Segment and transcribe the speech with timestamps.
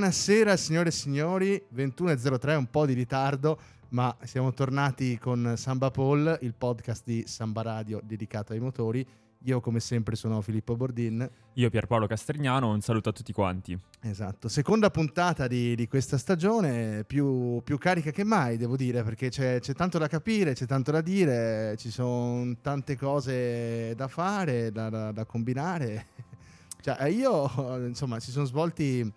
[0.00, 3.60] Buonasera signore e signori, 21.03, un po' di ritardo,
[3.90, 9.06] ma siamo tornati con Samba Paul, il podcast di Samba Radio dedicato ai motori.
[9.40, 11.30] Io come sempre sono Filippo Bordin.
[11.52, 13.78] Io Pierpaolo Castrignano, un saluto a tutti quanti.
[14.00, 19.28] Esatto, seconda puntata di, di questa stagione, più, più, carica che mai devo dire, perché
[19.28, 24.72] c'è, c'è, tanto da capire, c'è tanto da dire, ci sono tante cose da fare,
[24.72, 26.06] da, da, da combinare.
[26.80, 29.12] Cioè, io, insomma, si sono svolti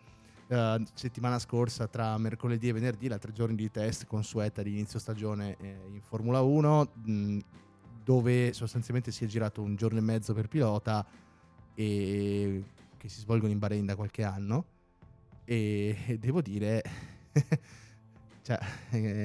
[0.47, 4.99] uh, settimana scorsa tra mercoledì e venerdì, la tre giorni di test consueta di inizio
[4.99, 7.39] stagione eh, in Formula 1, mh,
[8.03, 11.05] dove sostanzialmente si è girato un giorno e mezzo per pilota
[11.75, 12.63] e
[12.97, 14.65] che si svolgono in Bahrain da qualche anno.
[15.45, 16.81] E, e devo dire
[18.41, 18.57] cioè,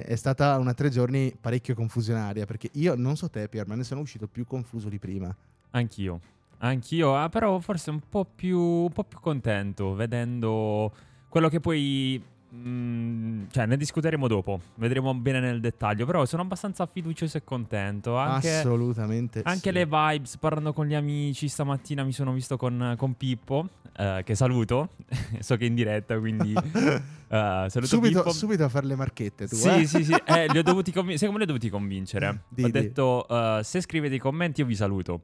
[0.02, 3.84] è stata una tre giorni parecchio confusionaria perché io non so te Pier ma ne
[3.84, 5.34] sono uscito più confuso di prima.
[5.70, 6.20] Anch'io.
[6.58, 10.92] Anch'io ah, però forse un po' più un po' più contento vedendo
[11.28, 12.22] quello che poi
[12.54, 14.60] Mm, cioè, ne discuteremo dopo.
[14.76, 16.06] Vedremo bene nel dettaglio.
[16.06, 18.16] Però sono abbastanza fiducioso e contento.
[18.16, 19.42] Anche, Assolutamente.
[19.44, 19.72] Anche sì.
[19.72, 21.48] le vibes, parlando con gli amici.
[21.48, 24.90] Stamattina mi sono visto con, con Pippo, eh, che saluto.
[25.40, 26.54] so che è in diretta, quindi.
[27.28, 29.46] saluto subito, subito a fare le marchette.
[29.46, 29.86] Tu, sì, eh?
[29.86, 30.14] sì, sì.
[30.24, 32.44] Eh, li ho dovuti convin- sai come li ho dovuti convincere?
[32.48, 32.72] Di, ho di.
[32.72, 35.20] detto: uh, se scrivete i commenti, io vi saluto.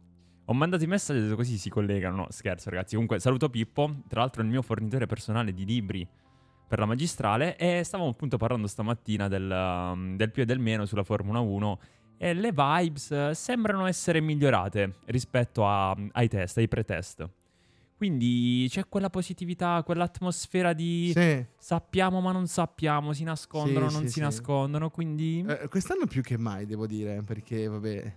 [0.46, 2.16] Ho mandato i messaggi, così si collegano.
[2.16, 2.94] No, scherzo, ragazzi.
[2.94, 4.02] Comunque, saluto Pippo.
[4.08, 6.06] Tra l'altro, è il mio fornitore personale di libri
[6.66, 10.86] per la magistrale e stavamo appunto parlando stamattina del, um, del più e del meno
[10.86, 11.80] sulla Formula 1
[12.16, 17.28] e le vibes uh, sembrano essere migliorate rispetto a, ai test, ai pre-test.
[17.96, 21.44] Quindi c'è quella positività, quell'atmosfera di Sì.
[21.56, 25.44] sappiamo ma non sappiamo, si nascondono, Sì, non sì, si nascondono, quindi...
[25.46, 28.14] Eh, quest'anno più che mai, devo dire, perché vabbè,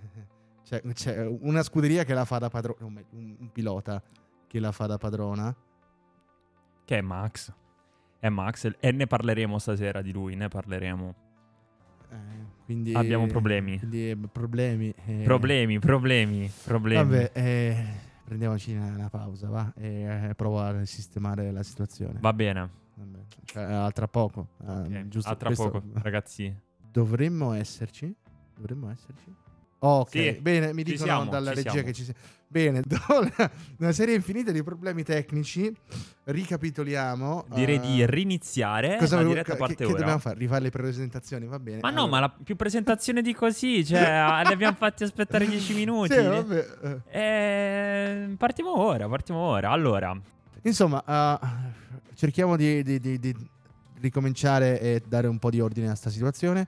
[0.67, 3.01] c'è, c'è una scuderia che la fa da padrona, un,
[3.39, 4.03] un pilota
[4.47, 5.55] che la fa da padrona.
[6.83, 7.53] Che è Max.
[8.19, 11.15] È Max e ne parleremo stasera di lui, ne parleremo.
[12.09, 12.15] Eh,
[12.65, 13.77] quindi, Abbiamo problemi.
[13.79, 14.93] Quindi, eh, problemi.
[15.05, 15.21] eh.
[15.23, 17.01] Problemi, problemi, problemi.
[17.03, 17.85] Vabbè, eh,
[18.25, 19.71] prendiamoci una, una pausa, va?
[19.75, 22.19] E eh, provo a sistemare la situazione.
[22.19, 22.69] Va bene.
[22.95, 24.49] Vabbè, cioè, a tra poco.
[24.65, 26.53] eh, Ok, giusto a tra questo- poco, ragazzi.
[26.91, 28.13] Dovremmo esserci?
[28.55, 29.33] Dovremmo esserci?
[29.79, 31.87] Ok, Sì, bene, mi dicono siamo, dalla regia siamo.
[31.87, 32.19] che ci siamo.
[32.49, 35.71] Bene, dopo una- una serie infinita di problemi tecnici,
[36.23, 37.45] ricapitoliamo.
[37.53, 39.97] Direi eh, di riniziare cosa la diretta che, parte che ora.
[39.97, 40.37] dobbiamo fare?
[40.39, 41.79] Rifare le presentazioni, va bene.
[41.81, 44.01] Ma no, Allora- ma la più presentazione di così, cioè,
[44.45, 46.13] li abbiamo fatti aspettare 10 minuti.
[46.13, 46.67] Sì, vabbè,
[47.11, 47.21] eh.
[47.21, 49.69] Eh, partiamo ora, partiamo ora.
[49.71, 50.19] Allora,
[50.63, 51.47] Insomma, eh,
[52.15, 53.35] cerchiamo di, di- di- di
[54.01, 56.67] ricominciare e dare un po' di ordine a sta situazione.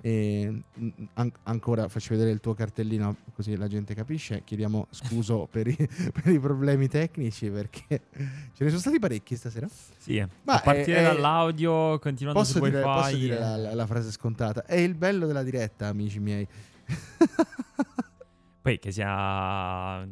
[0.00, 4.42] E, mm, an- ancora faccio vedere il tuo cartellino così la gente capisce.
[4.44, 9.68] Chiediamo scuso per, i, per i problemi tecnici perché ce ne sono stati parecchi stasera.
[9.98, 13.00] sì, Ma a partire è- dall'audio, continuando Posso su dire, wifi.
[13.00, 13.40] posso dire eh.
[13.40, 14.64] la, la- la frase scontata.
[14.64, 16.46] È il bello della diretta, amici miei.
[18.60, 20.06] Poi che sia,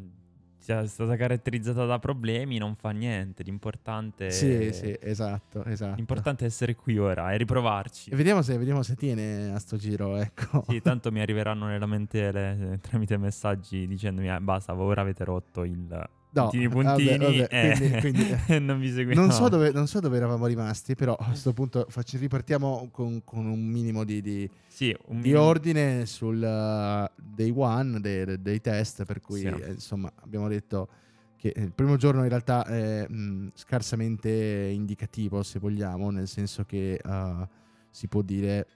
[0.67, 3.45] sia stata caratterizzata da problemi non fa niente.
[3.45, 5.95] L'importante, Sì, sì, esatto, esatto.
[5.95, 8.11] l'importante è essere qui ora e riprovarci.
[8.11, 10.65] E vediamo se, vediamo se tiene a sto giro, ecco.
[10.67, 16.09] Sì, tanto mi arriveranno nelle lamentele tramite messaggi dicendomi "Eh, basta, ora avete rotto il
[16.37, 19.21] No, puntini vabbè, puntini vabbè, eh, quindi- quindi- e non vi seguiamo.
[19.21, 23.23] Non so, dove, non so dove eravamo rimasti, però a questo punto facci- ripartiamo con,
[23.25, 28.61] con un minimo di, di- Sì, un di ordine sul uh, day one dei, dei
[28.61, 29.47] test, per cui Sì.
[29.47, 30.89] eh, insomma abbiamo detto
[31.37, 36.99] che il primo giorno in realtà è mh, scarsamente indicativo, se vogliamo, nel senso che
[37.05, 37.47] uh,
[37.91, 38.67] si può dire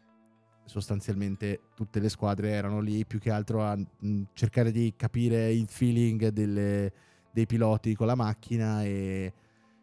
[0.64, 5.66] sostanzialmente tutte le squadre erano lì più che altro a mh, cercare di capire il
[5.68, 6.92] feeling delle-
[7.30, 9.32] dei piloti con la macchina e,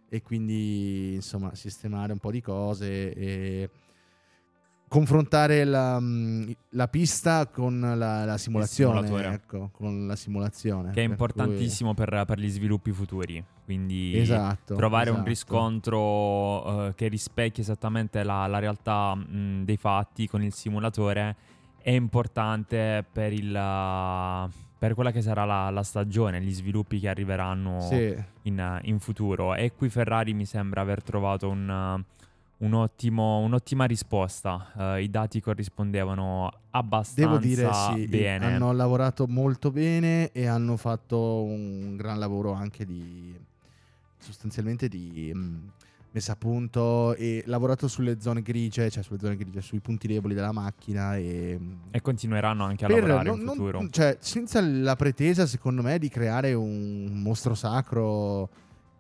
[0.10, 3.70] e quindi insomma sistemare un po' di cose e
[4.88, 11.04] confrontare la, mh, la pista con la, la simulazione ecco, con la simulazione che è
[11.04, 13.44] per importantissimo per, per gli sviluppi futuri.
[13.66, 15.30] Quindi cui- esatto trovare un esatto.
[15.30, 21.36] riscontro eh, che rispecchi esattamente la, la realtà mh, dei fatti con il simulatore
[21.82, 27.08] è importante per, il, uh, per quella che sarà la, la stagione, gli sviluppi che
[27.10, 28.16] arriveranno Sì.
[28.44, 29.56] in, in futuro.
[29.56, 34.72] E qui Ferrari mi sembra aver trovato un, uh, un ottimo- un'ottima risposta.
[34.98, 38.46] Eh, I dati corrispondevano abbastanza Devo dire sì, bene.
[38.46, 43.36] hanno lavorato molto bene e hanno fatto un gran lavoro anche di
[44.20, 45.72] sostanzialmente di mh,
[46.18, 50.34] messa a punto e lavorato sulle zone grigie, cioè sulle zone grigie, sui punti deboli
[50.34, 53.88] della macchina e, mh, E continueranno anche a lavorare non- in non- futuro.
[53.90, 58.50] cioè, senza la pretesa, secondo me, di creare un mostro sacro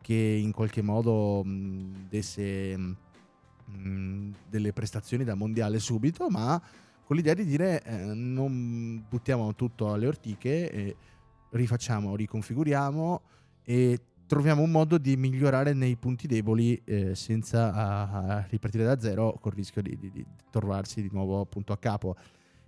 [0.01, 6.61] che in qualche modo mh, desse mh, delle prestazioni da mondiale subito, ma
[7.03, 10.95] con l'idea di dire eh, non buttiamo tutto alle ortiche, e
[11.49, 13.21] rifacciamo, riconfiguriamo
[13.63, 18.99] e troviamo un modo di migliorare nei punti deboli eh, senza a, a ripartire da
[18.99, 22.15] zero con il rischio di, di, di, trovarsi di nuovo appunto a capo.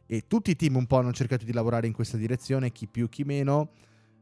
[0.07, 3.09] E tutti i team un po' hanno cercato di lavorare in questa direzione, chi più,
[3.09, 3.71] chi meno,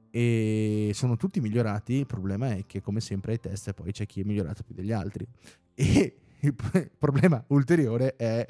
[0.09, 1.93] e sono tutti migliorati.
[1.93, 4.91] Il problema è che, come sempre, ai test poi c'è chi è migliorato più degli
[4.91, 5.25] altri.
[5.75, 6.55] E il
[6.97, 8.45] problema ulteriore è,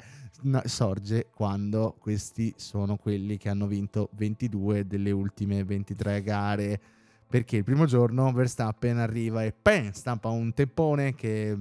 [0.64, 6.80] sorge quando questi sono quelli che hanno vinto 22 delle ultime 23 gare
[7.28, 11.56] perché il primo giorno Verstappen arriva e pen, stampa un teppone che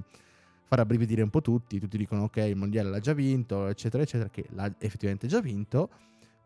[0.64, 4.30] farà brividire un po' tutti, tutti dicono ok il mondiale l'ha già vinto, eccetera, eccetera,
[4.30, 5.90] che l'ha effettivamente già vinto,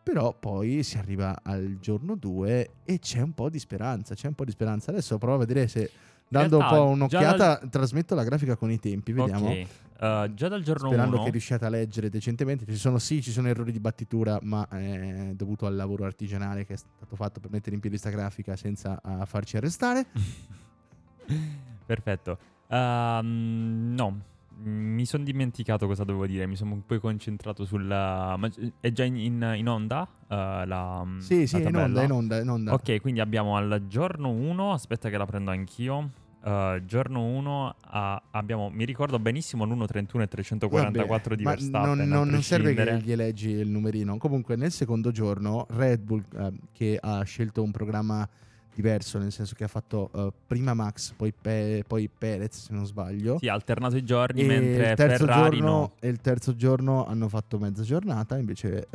[0.04, 4.34] però poi si arriva al giorno 2 e c'è un po' di speranza, c'è un
[4.34, 4.90] po' di speranza.
[4.90, 5.90] Adesso provo a vedere se
[6.32, 7.70] dando realtà, un po' un'occhiata dal...
[7.70, 9.50] trasmetto la grafica con i tempi, vediamo.
[9.50, 9.68] Ok.
[10.02, 11.26] Uh, già dal giorno 1 Sperando uno...
[11.26, 12.66] che riusciate a leggere decentemente.
[12.66, 16.74] Ci sono sì, ci sono errori di battitura, ma è dovuto al lavoro artigianale che
[16.74, 20.06] è stato fatto per mettere in piedi questa grafica senza uh, farci arrestare.
[21.86, 22.38] Perfetto.
[22.68, 24.22] Uh, no,
[24.64, 26.48] mi sono dimenticato cosa dovevo dire.
[26.48, 28.36] Mi sono poi concentrato sulla.
[28.38, 28.50] Ma
[28.80, 30.08] è già in, in, in onda?
[30.28, 32.74] Uh, la, sì, sì, la in onda, in onda, in onda.
[32.74, 34.72] Ok, quindi abbiamo al giorno 1.
[34.72, 36.10] Aspetta, che la prendo anch'io.
[36.44, 37.98] Uh, giorno 1 uh,
[38.32, 41.98] abbiamo, mi ricordo benissimo l'1.31 e 344 Vabbè, di Verstappen.
[41.98, 44.18] Non, non, non serve che gli leggi il numerino.
[44.18, 48.28] Comunque, nel secondo giorno, Red Bull, uh, che ha scelto un programma
[48.74, 52.88] diverso, nel senso che ha fatto uh, prima Max, poi, Pe- poi, Perez, se non
[52.88, 53.38] sbaglio.
[53.38, 55.92] Sì, ha alternato i giorni, e mentre il terzo Ferrari giorno, no.
[56.00, 58.88] E il terzo giorno hanno fatto mezza giornata, invece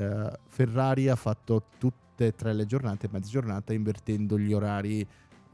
[0.48, 5.06] Ferrari ha fatto tutte e tre le giornate, mezza giornata, invertendo gli orari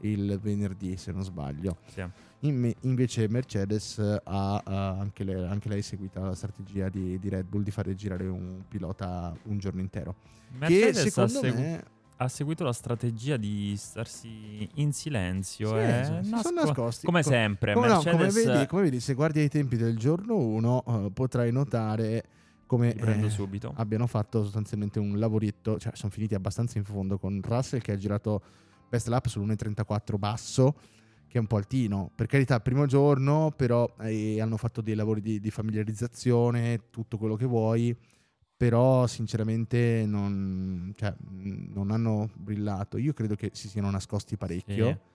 [0.07, 1.77] il venerdì, se non sbaglio.
[1.87, 2.03] Sì.
[2.39, 7.45] In, invece Mercedes ha, ha anche, le, anche, lei seguita la strategia di, di, Red
[7.47, 10.15] Bull di fare girare un pilota un giorno intero.
[10.57, 11.83] Mercedes che secondo segu- me
[12.17, 15.69] ha seguito la strategia di starsi in silenzio.
[15.69, 16.03] Sì, eh?
[16.03, 17.05] sì, nasco- sono nascosti.
[17.05, 18.13] Come sempre, come, Mercedes...
[18.13, 22.25] no, come, vedi, come, vedi, se guardi ai tempi del giorno 1, uh, potrai notare
[22.65, 23.29] come eh,
[23.75, 27.97] abbiano fatto sostanzialmente un lavoretto, cioè sono finiti abbastanza in fondo con Russell che ha
[27.97, 28.41] girato
[28.93, 30.75] best lap sull'1.34 basso,
[31.27, 32.11] che è un po' altino.
[32.13, 37.35] Per carità, primo giorno, però eh, hanno fatto dei lavori di, di, familiarizzazione, tutto quello
[37.35, 37.95] che vuoi,
[38.55, 42.97] però sinceramente non, cioè, non, hanno brillato.
[42.99, 44.85] Io credo che si siano nascosti parecchio.
[44.85, 45.11] Sì.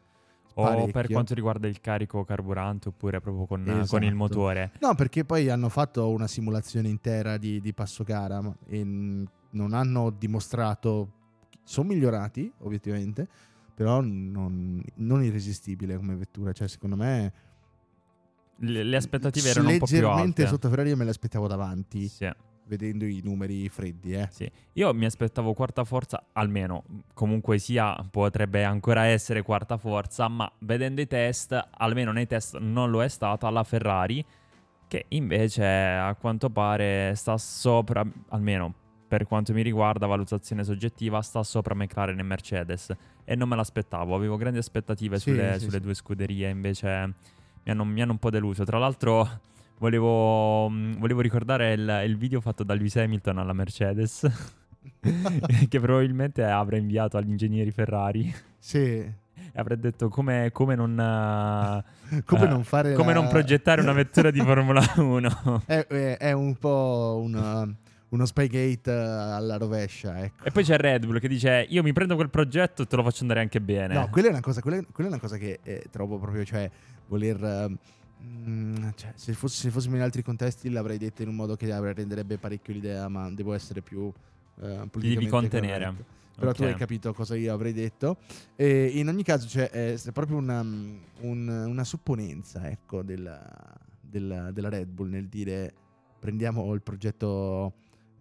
[0.61, 3.91] O per quanto riguarda il carico carburante oppure proprio con, esatto.
[3.91, 4.73] con, il motore.
[4.81, 10.11] No, perché poi hanno fatto una simulazione intera di, di passo gara e non hanno
[10.11, 11.13] dimostrato,
[11.63, 13.29] sono migliorati obiettivamente,
[13.79, 17.33] però non, non irresistibile come vettura, cioè secondo me...
[18.57, 20.09] Le, le aspettative erano un po' più alte.
[20.09, 22.09] Leggermente sotto Ferrari io me le aspettavo davanti.
[22.09, 22.29] Sì
[22.65, 24.15] vedendo i numeri freddi.
[24.15, 24.29] Eh.
[24.31, 24.51] Sì.
[24.73, 26.83] Io mi aspettavo quarta forza, almeno
[27.15, 32.91] comunque sia, potrebbe ancora essere quarta forza, ma vedendo i test, almeno nei test non
[32.91, 34.23] lo è stata la Ferrari,
[34.89, 38.75] che invece a quanto pare sta sopra, almeno
[39.09, 42.95] per quanto mi riguarda, valutazione soggettiva, sta sopra McLaren e Mercedes.
[43.25, 45.81] E non me l'aspettavo, avevo grandi aspettative sì, sulle, sì, sulle sì.
[45.81, 47.15] due scuderie, invece
[47.63, 48.65] mi hanno, mi hanno, un po' deluso.
[48.65, 49.41] Tra l'altro,
[49.79, 54.31] volevo, volevo ricordare il, il, video fatto da Lewis Hamilton alla Mercedes,
[55.69, 58.33] che probabilmente avrà inviato agli ingegneri Ferrari.
[58.59, 58.79] Sì.
[58.79, 61.83] E avrei detto come, come non...
[62.27, 63.21] come, uh, non fare come la...
[63.21, 65.63] non progettare una vettura di Formula 1.
[65.65, 67.67] è, è, è un po' una
[68.11, 70.23] uno Spygate eh, alla rovescia.
[70.23, 70.45] Ecco.
[70.45, 73.03] E poi c'è Red Bull che dice: Io mi prendo quel progetto e te lo
[73.03, 73.95] faccio andare anche bene.
[73.95, 76.71] No, quella è una cosa, quella, quella è una cosa che eh, trovo proprio, cioè,
[77.07, 77.69] voler.
[77.71, 77.77] Uh,
[78.97, 82.37] cioè, se, fosse, se, fossimo in altri contesti l'avrei detto in un modo che renderebbe
[82.39, 84.13] parecchio l'idea, ma devo essere più uh,
[84.55, 85.85] politicamente devi contenere.
[85.85, 86.17] Corretto.
[86.39, 86.67] Però okay.
[86.67, 88.17] tu hai capito cosa io avrei detto.
[88.55, 93.45] E in ogni caso cioè, è proprio una, un, una supponenza ecco, della,
[94.01, 95.75] della, della Red Bull nel dire
[96.19, 97.73] prendiamo il progetto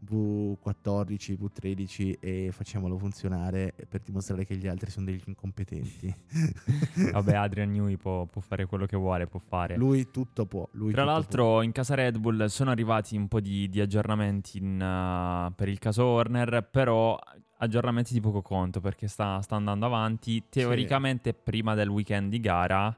[0.05, 6.13] V14, V13 e facciamolo funzionare per dimostrare che gli altri sono degli incompetenti.
[7.11, 9.75] Vabbè, Adrian Newey può, può, fare quello che vuole, può fare.
[9.75, 10.67] Lui tutto può.
[10.71, 11.61] Lui Tra tutto l'altro, può.
[11.61, 15.79] in casa Red Bull sono arrivati un po' di, di aggiornamenti in, uh, per il
[15.79, 17.19] caso Horner, però
[17.59, 20.43] aggiornamenti di poco conto perché sta, sta andando avanti.
[20.49, 21.37] Teoricamente, sì.
[21.43, 22.95] prima del weekend di gara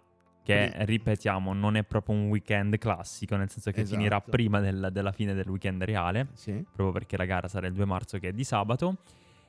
[0.50, 3.96] che ripetiamo non è proprio un weekend classico, nel senso che esatto.
[3.96, 6.54] finirà prima del, della fine del weekend reale, sì.
[6.54, 8.98] proprio perché la gara sarà il 2 marzo che è di sabato.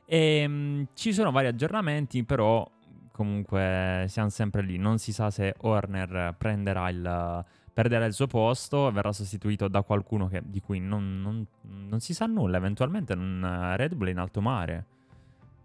[0.05, 2.69] E ehm, mh, ci sono vari aggiornamenti, però
[3.13, 4.77] comunque siamo sempre lì.
[4.77, 10.29] Non si sa se Horner prenderà il, perderà il suo posto, verrà sostituito da qualcuno
[10.29, 11.47] che, di cui non, non,
[11.89, 12.59] non, si sa nulla.
[12.59, 14.87] Eventualmente un Red Bull in alto mare.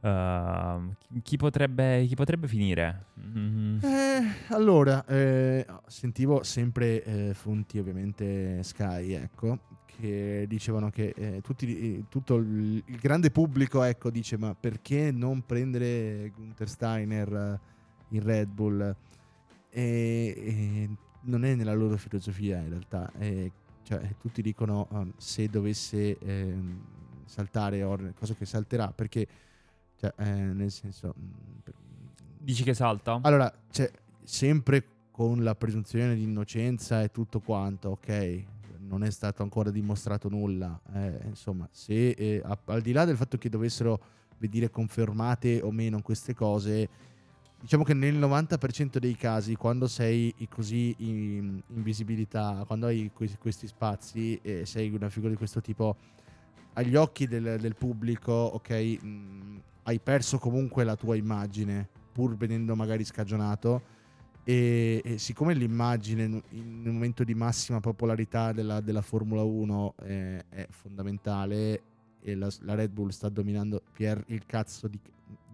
[0.06, 0.94] Uh,
[1.24, 3.06] chi, potrebbe, chi, potrebbe, finire?
[3.20, 3.80] Mm.
[3.82, 12.06] Eh, allora, eh, sentivo sempre eh, fonti ovviamente Sky, ecco, che dicevano che eh, tutti,
[12.08, 17.60] tutto il, il, grande pubblico ecco, dice ma perché non prendere Gunther Steiner
[18.10, 18.96] in Red Bull?
[19.72, 20.90] E,
[21.22, 23.12] non è nella loro filosofia in realtà,
[23.82, 26.80] cioè, tutti dicono um, se dovesse ehm,
[27.26, 29.28] saltare, or, cosa che salterà, perché
[29.98, 31.14] cioè, eh, nel senso...
[31.18, 31.74] Mm,
[32.40, 33.20] Dici che salta?
[33.24, 33.92] Allora, cioè,
[34.24, 38.44] sempre con la presunzione di innocenza e tutto quanto, ok?
[38.80, 40.80] Non è stato ancora dimostrato nulla.
[40.94, 44.00] Eh, insomma, se eh, a, al di là del fatto che dovessero
[44.38, 46.90] vedere confermate o meno queste cose,
[47.62, 53.38] diciamo che nel 90% dei casi, quando sei così in, in visibilità, quando hai questi,
[53.38, 55.96] questi spazi e sei una figura di questo tipo,
[56.74, 62.36] agli occhi del, del pubblico, ok, mh, mm, hai perso comunque la tua immagine, pur
[62.36, 63.94] venendo magari scagionato.
[64.44, 70.46] E, e siccome l'immagine in un momento di massima popolarità della, della Formula 1 è,
[70.50, 71.82] è fondamentale
[72.22, 75.00] e la, la, Red Bull sta dominando Pier il cazzo di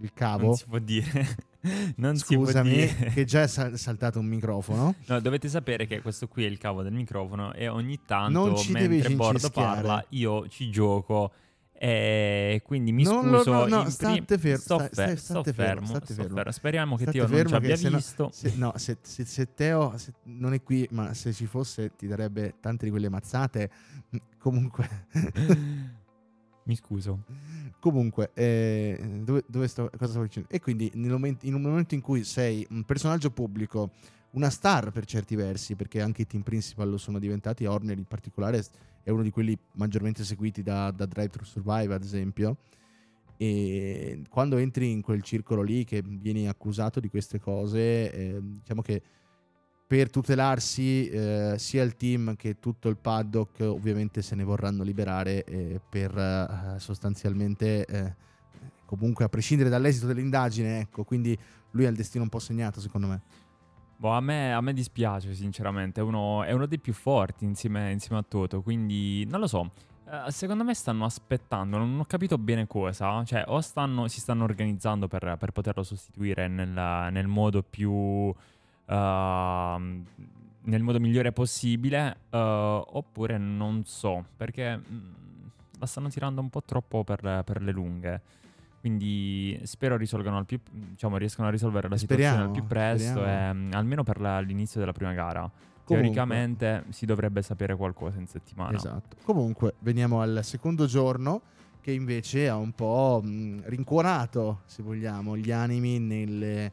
[0.01, 0.47] il cavo.
[0.47, 1.37] Non si può dire.
[1.97, 3.11] non Scusami, si può dire.
[3.11, 4.95] che già è saltato un microfono.
[5.05, 9.09] No, dovete sapere che questo qui è il cavo del microfono e ogni tanto mentre
[9.11, 11.31] Bordo parla io ci gioco
[11.83, 13.51] e quindi mi non scuso.
[13.51, 15.87] No, no, no state, fer- sto, fe- stai, sto fermo.
[15.87, 16.51] State sto fermo.
[16.51, 18.23] Speriamo che Teo non ci abbia se visto.
[18.25, 19.95] No, se, no, se, se, se Teo
[20.25, 23.71] non è qui, ma se ci fosse ti darebbe tante di quelle mazzate.
[24.37, 25.07] Comunque...
[26.65, 27.23] mi scuso.
[27.79, 30.49] Comunque, eh, dove, dove sto, cosa stavo dicendo?
[30.51, 33.89] E quindi momento, in un momento in cui sei un personaggio pubblico,
[34.33, 38.05] una star per certi versi, perché anche i team principal lo sono diventati, Horner in
[38.05, 38.63] particolare
[39.03, 42.57] è uno di quelli maggiormente seguiti da, da Drive to Survive, ad esempio.
[43.37, 48.81] E quando entri in quel circolo lì che vieni accusato di queste cose, eh, diciamo
[48.81, 49.01] che
[49.91, 55.43] per tutelarsi eh, sia il team che tutto il paddock ovviamente se ne vorranno liberare
[55.43, 58.15] eh, per sostanzialmente eh,
[58.85, 61.37] comunque a prescindere dall'esito dell'indagine ecco quindi
[61.71, 63.21] lui ha il destino un po' segnato secondo me
[64.01, 68.17] Boh, a me, a me dispiace sinceramente, uno, è uno dei più forti insieme, insieme,
[68.17, 69.69] a Toto, quindi non lo so.
[70.05, 74.43] Uh, secondo me stanno aspettando, non ho capito bene cosa, cioè o stanno, si stanno
[74.43, 77.91] organizzando per, per poterlo sostituire nel, nel modo più...
[77.91, 78.33] Uh,
[80.63, 85.13] nel modo migliore possibile, uh, oppure non so, perché mm,
[85.77, 88.21] la stanno tirando un po' troppo per, per le lunghe.
[88.81, 93.25] Quindi spero risolgano al più, diciamo, riescano a risolvere la speriamo, situazione al più presto,
[93.25, 95.41] e, mm, almeno per la, l'inizio della prima gara.
[95.41, 98.75] Comunque, Teoricamente si dovrebbe sapere qualcosa in settimana.
[98.75, 99.17] Esatto.
[99.23, 101.41] Comunque, veniamo al secondo giorno
[101.79, 106.71] che invece ha un po' mm, rincuorato, se vogliamo, gli animi nelle,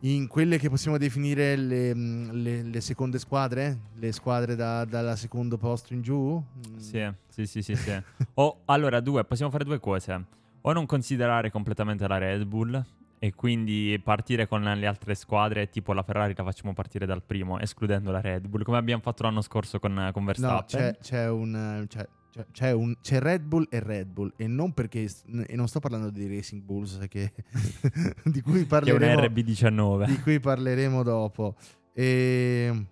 [0.00, 5.14] in quelle che possiamo definire le, mm, le, le seconde squadre, le squadre da, dalla
[5.14, 6.42] secondo posto in giù.
[6.78, 7.76] Sì, sì, sì, sì.
[7.76, 8.02] sì.
[8.34, 10.34] o allora due, possiamo fare due cose
[10.68, 12.84] o non considerare completamente la Red Bull
[13.18, 17.58] e quindi partire con le altre squadre, tipo la Ferrari la facciamo partire dal primo,
[17.60, 20.84] escludendo la Red Bull, come abbiamo fatto l'anno scorso con, con Verstappen.
[20.84, 21.86] No, c'è, c'è un...
[21.88, 22.06] C'è,
[22.52, 25.08] c'è, un, c'è, Red Bull e Red Bull e non perché
[25.46, 27.32] e non sto parlando di Racing Bulls che,
[28.24, 31.54] di cui parleremo che è un RB19 di cui parleremo dopo
[31.94, 32.86] e,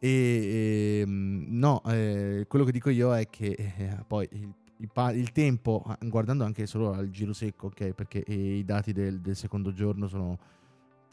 [0.00, 4.54] e, e no eh, quello che dico io è che eh, poi il
[4.84, 9.20] il, pa- il, tempo, guardando anche solo al giro secco, ok, perché i dati del,
[9.20, 10.38] del secondo giorno sono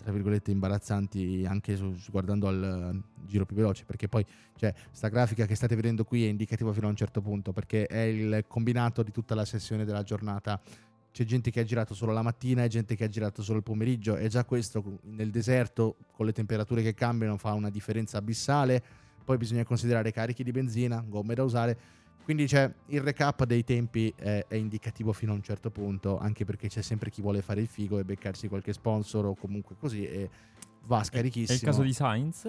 [0.02, 4.26] tra virgolette imbarazzanti anche su, guardando al uh, giro più veloce perché poi
[4.56, 7.86] cioè sta grafica che state vedendo qui è indicativa fino a un certo punto perché
[7.86, 10.60] è il combinato di tutta la sessione della giornata.
[11.12, 13.64] C'è gente che ha girato solo la mattina e gente che ha girato solo il
[13.64, 18.82] pomeriggio e già questo nel deserto con le temperature che cambiano fa una differenza abissale.
[19.24, 21.78] Poi bisogna considerare carichi di benzina gomme da usare
[22.24, 26.46] quindi c'è il recap dei tempi è, è, indicativo fino a un certo punto, anche
[26.46, 30.06] perché c'è sempre chi vuole fare il figo e beccarsi qualche sponsor o comunque così
[30.06, 30.30] e
[30.86, 31.58] va scarichissimo.
[31.58, 32.46] È il caso di Sainz?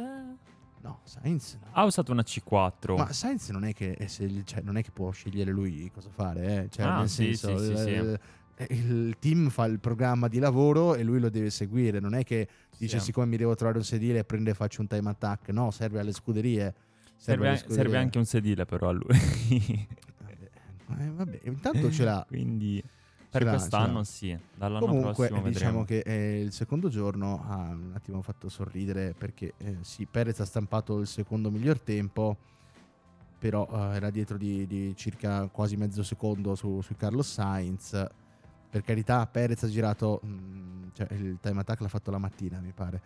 [0.83, 1.69] No, Sainz no.
[1.73, 2.97] Ha usato una C4.
[2.97, 3.97] Ma Sainz non è che,
[4.45, 6.69] cioè, non è che può scegliere lui cosa fare, eh?
[6.71, 8.21] cioè, ah, nel sì, senso, sì, il, sì, il,
[8.79, 12.49] il, team fa il programma di lavoro e lui lo deve seguire, non è che
[12.77, 15.71] dice siccome mi devo trovare un sedile e prende e faccio un time attack, no,
[15.71, 16.75] serve alle scuderie.
[17.23, 19.87] Serve, serve, anche un sedile però a lui.
[20.87, 22.25] vabbè, eh, vabbè, intanto ce l'ha.
[22.27, 22.83] Quindi...
[23.31, 25.85] per quest'anno sì, dall'anno Comunque, prossimo diciamo vedremo.
[25.85, 30.45] che eh, il secondo giorno ha un attimo fatto sorridere perché eh, sì, Perez ha
[30.45, 32.37] stampato il secondo miglior tempo,
[33.39, 38.05] però eh, era dietro di, di circa quasi mezzo secondo su, su Carlos Sainz.
[38.69, 42.73] Per carità, Perez ha girato, mh, cioè il time attack l'ha fatto la mattina, mi
[42.73, 43.01] pare.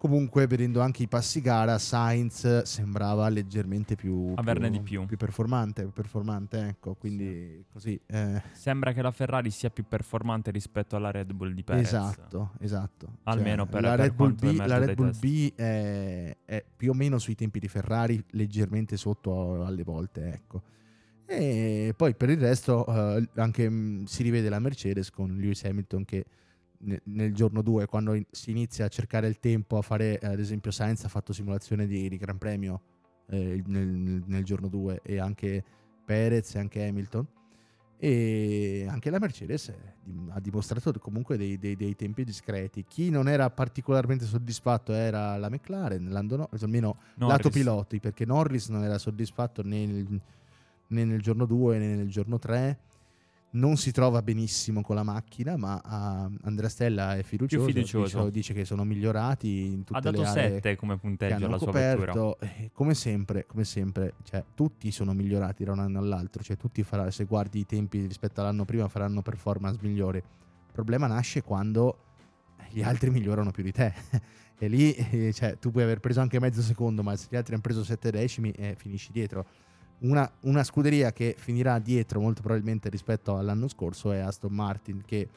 [0.00, 5.04] Comunque, vedendo anche i passi gara, Sainz sembrava leggermente più, Averne di più.
[5.04, 8.00] più performante, più performante, ecco, quindi così.
[8.06, 11.88] eh, Sembra che la Ferrari sia più performante rispetto alla Red Bull di Perez.
[11.88, 13.08] Esatto, esatto.
[13.24, 15.18] Almeno per- la per Red Bull B, la Red Bull.
[15.18, 20.62] B è, è più o meno sui tempi di Ferrari, leggermente sotto alle volte, ecco.
[21.26, 22.86] E poi per il resto
[23.18, 26.24] eh, anche mh, si rivede la Mercedes con Lewis Hamilton che
[27.04, 30.38] nel giorno 2 quando in- si inizia a cercare il tempo a fare eh, ad
[30.38, 32.80] esempio Sainz ha fatto simulazione di, di Gran Premio
[33.28, 35.62] eh, nel, nel- giorno 2 e anche
[36.04, 37.26] Perez e anche Hamilton
[38.02, 39.74] e anche la Mercedes eh,
[40.30, 42.84] ha dimostrato comunque dei, dei- dei tempi discreti.
[42.88, 47.36] Chi non era particolarmente soddisfatto era la McLaren, Lando Norris, almeno Norris.
[47.36, 50.20] lato piloti, perché Norris non era soddisfatto né nel,
[50.88, 52.78] né nel giorno 2 né nel giorno 3.
[53.52, 58.18] Non si trova benissimo con la macchina, ma ah, Andrea Stella è fiducioso, fiducioso.
[58.26, 61.58] Dice, dice che sono migliorati in tutte Ha dato le aree 7 come punteggio alla
[61.58, 62.12] sua vettura.
[62.12, 62.38] coperto.
[62.38, 66.44] Eh, Come sempre, come sempre, cioè, tutti sono migliorati da un anno all'altro.
[66.44, 70.18] Cioè, tutti farà- se guardi i tempi rispetto all'anno prima, faranno performance migliori.
[70.18, 72.04] Il problema nasce quando
[72.70, 73.92] gli altri migliorano più di te.
[74.58, 77.54] e lì eh, cioè, tu puoi aver preso anche mezzo secondo, ma se gli altri
[77.54, 79.44] hanno preso sette decimi, eh, finisci dietro.
[80.00, 85.28] Una, una scuderia che finirà dietro molto probabilmente rispetto all'anno scorso è Aston Martin, che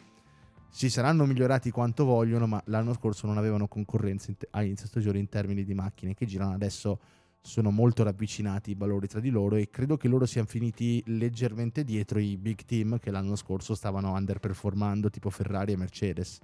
[0.70, 4.88] si saranno migliorati quanto vogliono, ma l'anno scorso non avevano concorrenza in te- a inizio
[4.88, 7.00] stagione in termini di macchine che girano adesso
[7.46, 11.84] sono molto ravvicinati i valori tra di loro e credo che loro siano finiti leggermente
[11.84, 16.40] dietro i big team che l'anno scorso stavano underperformando tipo Ferrari e Mercedes.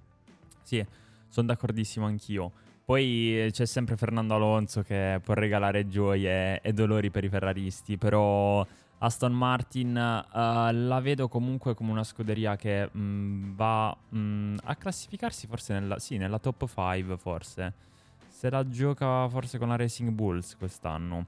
[0.62, 0.86] Sì,
[1.30, 2.52] sono d'accordissimo anch'io.
[2.90, 8.00] Poi eh, c'è sempre Fernando Alonso che può regalare gioie e dolori per i ferraristi,
[8.00, 8.66] però
[8.98, 15.46] Aston Martin eh, la vedo comunque come una scuderia che mh, va mh, a classificarsi
[15.46, 17.74] forse nella, sì, nella top 5 forse.
[18.28, 21.28] Se la gioca forse con la Racing Bulls quest'anno.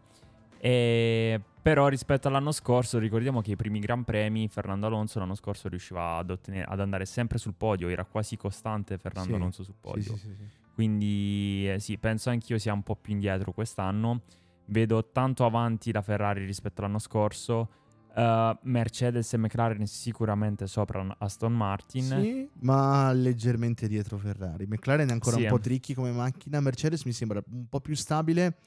[0.58, 5.69] E però rispetto all'anno scorso ricordiamo che i primi Gran Premi Fernando Alonso l'anno scorso
[5.69, 9.76] riusciva ad, ottenere- ad andare sempre sul podio, era quasi costante Fernando Sì, Alonso sul
[9.80, 10.02] podio.
[10.02, 10.60] Sì, sì.
[10.81, 14.23] Quindi eh, sì, penso anch'io sia un po' più indietro quest'anno.
[14.65, 17.69] Vedo tanto avanti la Ferrari rispetto all'anno scorso.
[18.15, 22.01] Uh, Mercedes e McLaren sicuramente sopra Aston Martin.
[22.01, 24.65] Sì, ma leggermente dietro Ferrari.
[24.65, 26.59] McLaren è ancora Sì, un po' tricky come macchina.
[26.59, 28.57] Mercedes mi sembra un po' più stabile,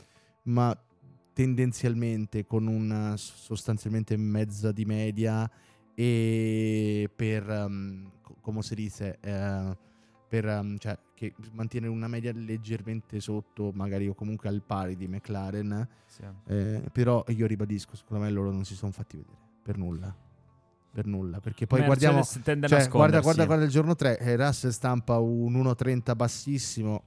[0.44, 0.72] ma
[1.33, 5.50] tendenzialmente con una sostanzialmente mezza di media
[5.96, 9.77] e per um, co- come si dice eh,
[10.29, 15.07] per um, cioè che mantiene una media leggermente sotto magari o comunque al pari di
[15.07, 16.22] McLaren Sì.
[16.46, 20.14] eh, però io ribadisco secondo me loro non si sono fatti vedere per nulla
[20.90, 24.70] per nulla perché poi guardiamo Mercedes cioè, guarda, guarda, guarda il giorno 3, eh, Russell
[24.70, 27.03] stampa un 1.30 bassissimo,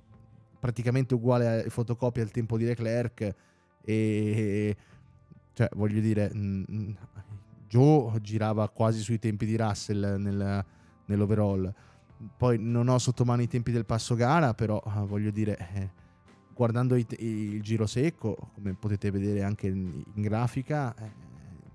[0.59, 3.35] praticamente uguale a fotocopia al tempo di Leclerc
[3.81, 4.75] e
[5.53, 6.89] cioè voglio dire mm,
[7.69, 10.65] Joe girava quasi sui tempi di Russell nel-
[11.05, 11.73] nell'overall.
[12.37, 15.89] Poi non ho sotto mano i tempi del passo gara, però ah, voglio dire eh,
[16.53, 21.11] guardando i- il giro secco, come potete vedere anche in, in grafica, eh,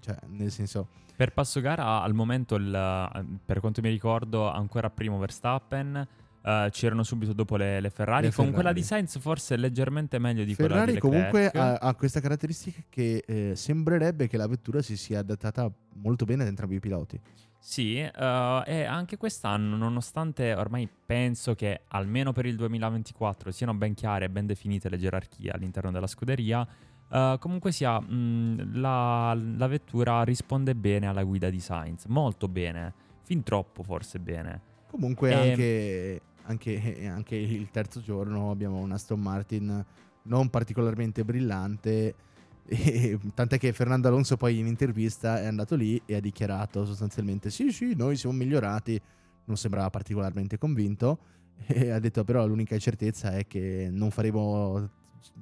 [0.01, 5.19] cioè nel senso Per passo gara al momento, il- per quanto mi ricordo, ancora primo
[5.19, 6.07] Verstappen.
[6.45, 8.27] eh, c'erano subito dopo le, le Ferrari.
[8.27, 8.81] Le Con quella Ferrari.
[8.81, 11.31] di Sainz forse leggermente meglio di quella Ferrari di Leclerc.
[11.31, 16.25] comunque ha, ha questa caratteristica che eh, sembrerebbe che la vettura si sia adattata molto
[16.25, 17.21] bene ad entrambi i piloti.
[17.65, 23.95] Sì, eh, e anche quest'anno, nonostante ormai penso che almeno per il 2024 siano ben
[23.95, 26.67] chiare e ben definite le gerarchie all'interno della scuderia,
[27.09, 32.93] eh, comunque sia, mh, la, la vettura risponde bene alla guida di Sainz, molto bene,
[33.23, 34.61] fin troppo forse bene.
[34.91, 39.85] Comunque E- anche, anche- anche il terzo giorno abbiamo un Aston Martin
[40.25, 42.15] non particolarmente brillante,
[42.67, 47.51] e- tant'è che Fernando Alonso poi in intervista è andato lì e ha dichiarato sostanzialmente
[47.51, 49.01] sì sì noi siamo migliorati,
[49.47, 51.19] non sembrava particolarmente convinto
[51.67, 54.91] e ha detto però l'unica certezza è che non faremo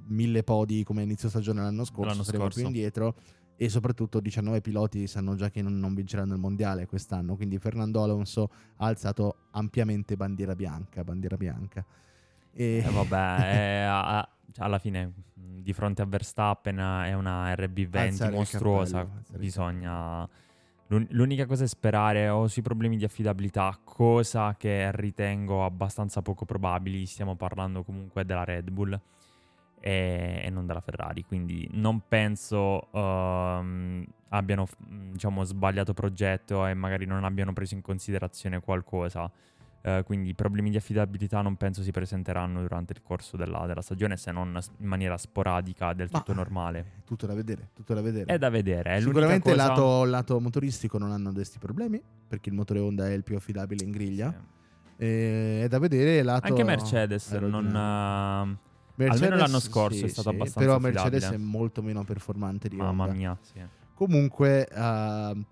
[0.09, 2.59] mille podi come inizio stagione l'anno scorso, L'anno saremo scorso.
[2.59, 3.15] più indietro
[3.57, 8.03] e soprattutto 19 piloti sanno già che non, non vinceranno il mondiale quest'anno, quindi Fernando
[8.03, 11.85] Alonso ha alzato ampiamente bandiera bianca, bandiera bianca.
[12.53, 17.13] E E vabbè, è- a- a- alla fine mh, di fronte a Verstappen eh, è
[17.15, 20.29] una RB20 Alzare mostruosa, cappello, bisogna...
[20.93, 27.07] L'unica cosa è sperare o sui problemi di affidabilità, cosa che ritengo abbastanza poco probabili,
[27.07, 29.01] stiamo parlando comunque della Red Bull
[29.79, 34.67] e, e non della Ferrari, quindi non penso um, abbiano
[35.13, 39.31] diciamo, sbagliato progetto e magari non abbiano preso in considerazione qualcosa.
[39.83, 44.19] Uh, quindi problemi di affidabilità non penso si presenteranno durante il corso della, della stagione,
[44.19, 46.99] se non in maniera sporadica, del tutto Ma, normale.
[47.11, 48.33] Tutto da vedere, tutto da vedere.
[48.33, 48.97] È da vedere.
[48.97, 49.67] È Sicuramente cosa...
[49.67, 53.83] lato, lato motoristico non hanno questi problemi, perché il motore Honda è il più affidabile
[53.83, 54.31] in griglia.
[54.31, 55.05] Sì.
[55.05, 56.47] E, è da vedere lato...
[56.47, 57.65] Anche Mercedes non...
[57.65, 61.11] Uh, Mercedes, almeno l'anno scorso sì, è stato sì, abbastanza Però affidabile.
[61.11, 63.17] Mercedes è molto meno performante di Mamma Honda.
[63.17, 63.61] mia, sì.
[63.95, 64.69] Comunque...
[64.73, 65.45] Uh,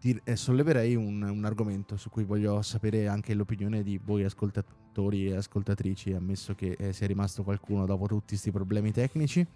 [0.00, 5.26] di, eh, solleverei un, un, argomento su cui voglio sapere anche l'opinione di voi ascoltatori
[5.26, 9.46] e ascoltatrici, ammesso che eh, sia rimasto qualcuno dopo tutti questi problemi tecnici.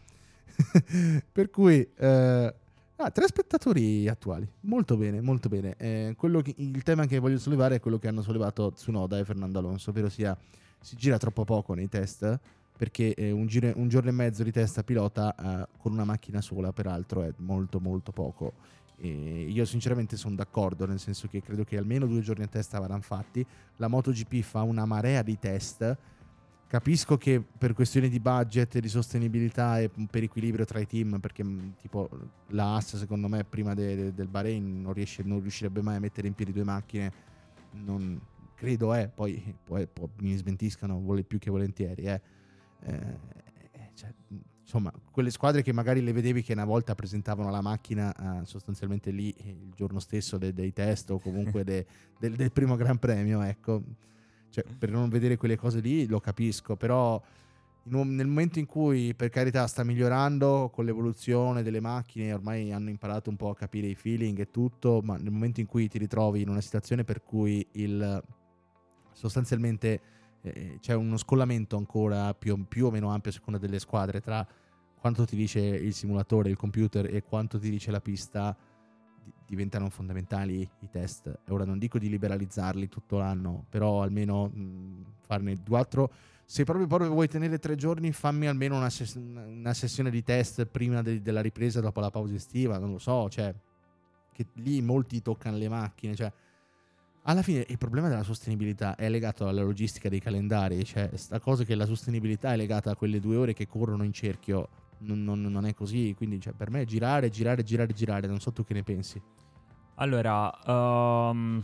[1.32, 2.54] per cui, eh,
[2.96, 5.74] ah, tre spettatori attuali, molto bene, molto bene.
[5.76, 9.58] Eh, che, il tema che voglio sollevare è quello che hanno sollevato Tsunoda e Fernando
[9.58, 10.36] Alonso, ovvero sia
[10.80, 12.40] si gira troppo poco nei test
[12.76, 16.40] perché eh, un, giro, un, giorno e mezzo di testa pilota eh, con una macchina
[16.40, 18.54] sola peraltro è molto molto poco
[19.04, 22.78] e io sinceramente sono d'accordo, nel senso che credo che almeno due giorni a testa
[22.78, 23.44] vadano fatti.
[23.76, 25.96] La MotoGP fa una marea di test.
[26.68, 31.42] Capisco che per questioni di budget, di sostenibilità e per equilibrio tra i team, perché
[31.42, 32.08] mm, tipo
[32.50, 36.00] la Haas secondo me prima de, de, del Bahrain non, riesce, non, riuscirebbe mai a
[36.00, 37.12] mettere in piedi due macchine,
[37.72, 38.20] non,
[38.54, 42.04] credo è, eh, poi, poi, poi, mi smentiscano vuole più che volentieri.
[42.04, 42.20] Eh.
[42.84, 43.18] Eh,
[43.94, 44.14] cioè,
[44.62, 49.10] insomma, quelle squadre che magari le vedevi che una volta presentavano la macchina uh, sostanzialmente
[49.10, 51.86] lì eh, il giorno stesso de- dei test o comunque de-
[52.18, 53.82] del, del primo Gran Premio, ecco,
[54.50, 57.20] cioè, per non vedere quelle cose lì lo capisco, però
[57.84, 62.90] un, nel momento in cui per carità sta migliorando con l'evoluzione delle macchine, ormai hanno
[62.90, 65.98] imparato un po' a capire i feeling e tutto, ma nel momento in cui ti
[65.98, 68.22] ritrovi in una situazione per cui il
[69.12, 70.00] sostanzialmente
[70.42, 74.46] eh, c'è uno scollamento ancora più, più, o meno ampio a seconda delle squadre tra
[74.98, 78.56] quanto ti dice il simulatore, il computer e quanto ti dice la pista,
[79.46, 81.40] diventano fondamentali i test.
[81.48, 86.10] Ora non dico di liberalizzarli tutto l'anno, però almeno mh, farne quattro.
[86.44, 90.66] Se proprio, proprio vuoi tenere tre giorni, fammi almeno una, ses- una sessione di test
[90.66, 93.54] prima de- della ripresa dopo la pausa estiva, non lo so, cioè
[94.32, 96.32] che lì molti toccano le macchine, cioè
[97.22, 101.64] alla fine il problema della sostenibilità è legato alla logistica dei calendari, cioè sta cosa
[101.64, 105.40] che la sostenibilità è legata a quelle due ore che corrono in cerchio non, non,
[105.40, 106.14] non è così.
[106.16, 108.26] Quindi cioè, per me girare, girare, girare, girare.
[108.26, 109.20] Non so tu che ne pensi.
[109.96, 111.62] Allora, um,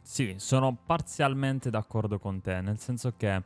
[0.00, 3.42] sì, sono parzialmente d'accordo con te, nel senso che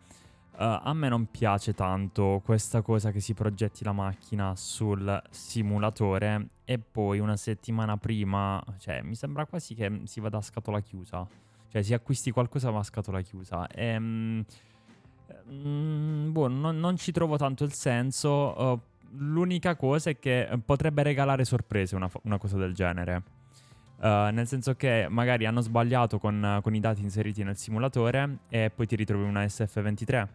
[0.58, 6.48] uh, a me non piace tanto questa cosa che si progetti la macchina sul simulatore
[6.64, 11.26] e poi una settimana prima, cioè mi sembra quasi che si vada a scatola chiusa,
[11.68, 13.66] cioè si acquisti qualcosa ma a scatola chiusa.
[13.68, 14.44] E, um,
[15.50, 18.30] mm, boh, non, non, ci trovo tanto il senso.
[18.30, 18.80] Uh,
[19.12, 23.22] L'unica cosa è che potrebbe regalare sorprese una, una cosa del genere.
[24.00, 28.70] Uh, nel senso che magari hanno sbagliato con, con, i dati inseriti nel simulatore e
[28.70, 30.28] poi ti ritrovi una SF23.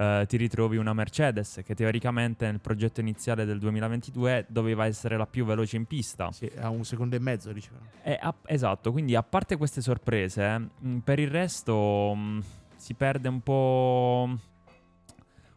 [0.00, 5.26] Eh, ti ritrovi una Mercedes che teoricamente nel progetto iniziale del 2022 doveva essere la
[5.26, 6.32] più veloce in pista.
[6.32, 7.84] Sì, a un secondo e mezzo, dicevano.
[8.02, 12.40] A, esatto, quindi a parte queste sorprese, mh, mm, per il resto mh, mm,
[12.76, 14.38] si perde un po'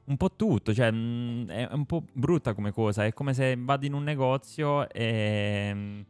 [0.06, 3.56] un po' tutto, cioè mh, mm, è un po' brutta come cosa, è come se
[3.58, 6.04] vado in un negozio e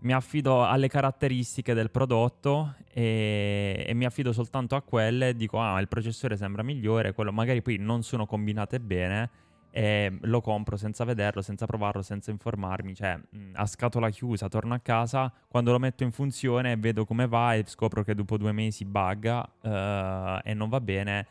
[0.00, 5.80] mi affido alle caratteristiche del prodotto e, e, mi affido soltanto a quelle dico ah
[5.80, 9.30] il processore sembra migliore, quello magari poi non sono combinate bene
[9.70, 13.18] e lo compro senza vederlo, senza provarlo, senza informarmi, cioè
[13.52, 17.64] a scatola chiusa, torno a casa, quando lo metto in funzione vedo come va e
[17.66, 21.26] scopro che dopo due mesi bugga uh, e non va bene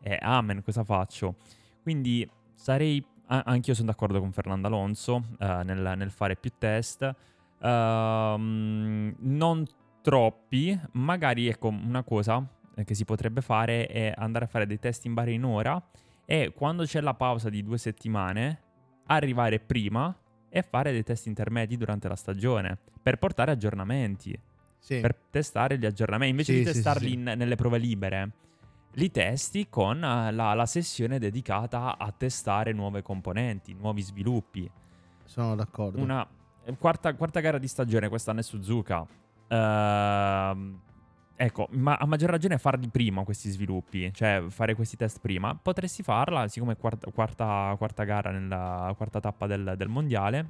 [0.00, 1.36] e amen, cosa faccio?
[1.82, 7.14] Quindi sarei, anche io sono d'accordo con Fernando Alonso uh, nel, nel, fare più test,
[7.58, 9.64] uh, non
[10.02, 12.46] troppi, magari ecco una cosa
[12.84, 15.82] che si potrebbe fare è andare a fare dei test in in ora
[16.24, 18.60] e quando c'è la pausa di due settimane
[19.06, 20.14] arrivare prima
[20.48, 24.38] e fare dei test intermedi durante la stagione per portare aggiornamenti.
[24.78, 25.00] Sì.
[25.00, 28.32] Per testare gli aggiornamenti invece sì, di testarli sì, in, nelle prove libere
[28.94, 34.70] li testi con eh, la, la, sessione dedicata a testare nuove componenti, nuovi sviluppi.
[35.24, 36.00] Sono d'accordo.
[36.00, 36.28] Una eh,
[36.78, 39.06] quarta, quarta gara di stagione quest'anno è Suzuka.
[39.48, 40.78] Uh,
[41.36, 45.54] ecco, ma a maggior ragione farli prima questi sviluppi, cioè fare questi test prima.
[45.54, 50.48] Potresti farla, siccome è quarta, quarta, quarta gara nella quarta tappa del, del mondiale,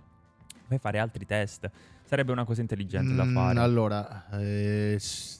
[0.66, 1.70] puoi fare altri test
[2.04, 3.58] sarebbe una cosa intelligente da Mm, fare.
[3.60, 4.98] allora, eh,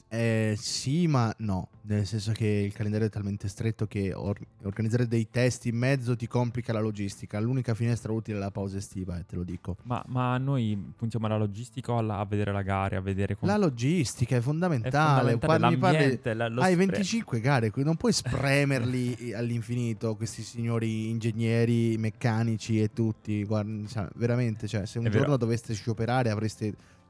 [0.09, 1.69] eh, sì, ma no.
[1.87, 6.17] Nel senso che il calendario è talmente stretto che or- organizzare dei test in mezzo
[6.17, 7.39] ti complica la logistica.
[7.41, 9.77] L'unica finestra utile è la pausa estiva, eh, te lo dico.
[9.83, 13.53] Ma, ma noi puntiamo alla logistica o alla- a vedere la gara, a vedere come...
[13.53, 15.37] La logistica è è fondamentale.
[15.37, 20.43] fondamentale Quando mi parli- la- lo Hai spre- 25 gare, non puoi spremerli all'infinito questi
[20.43, 23.45] signori ingegneri, meccanici e tutti.
[23.45, 25.21] Guarda, veramente, cioè, se un È vero.
[25.21, 26.54] giorno doveste scioperare avreste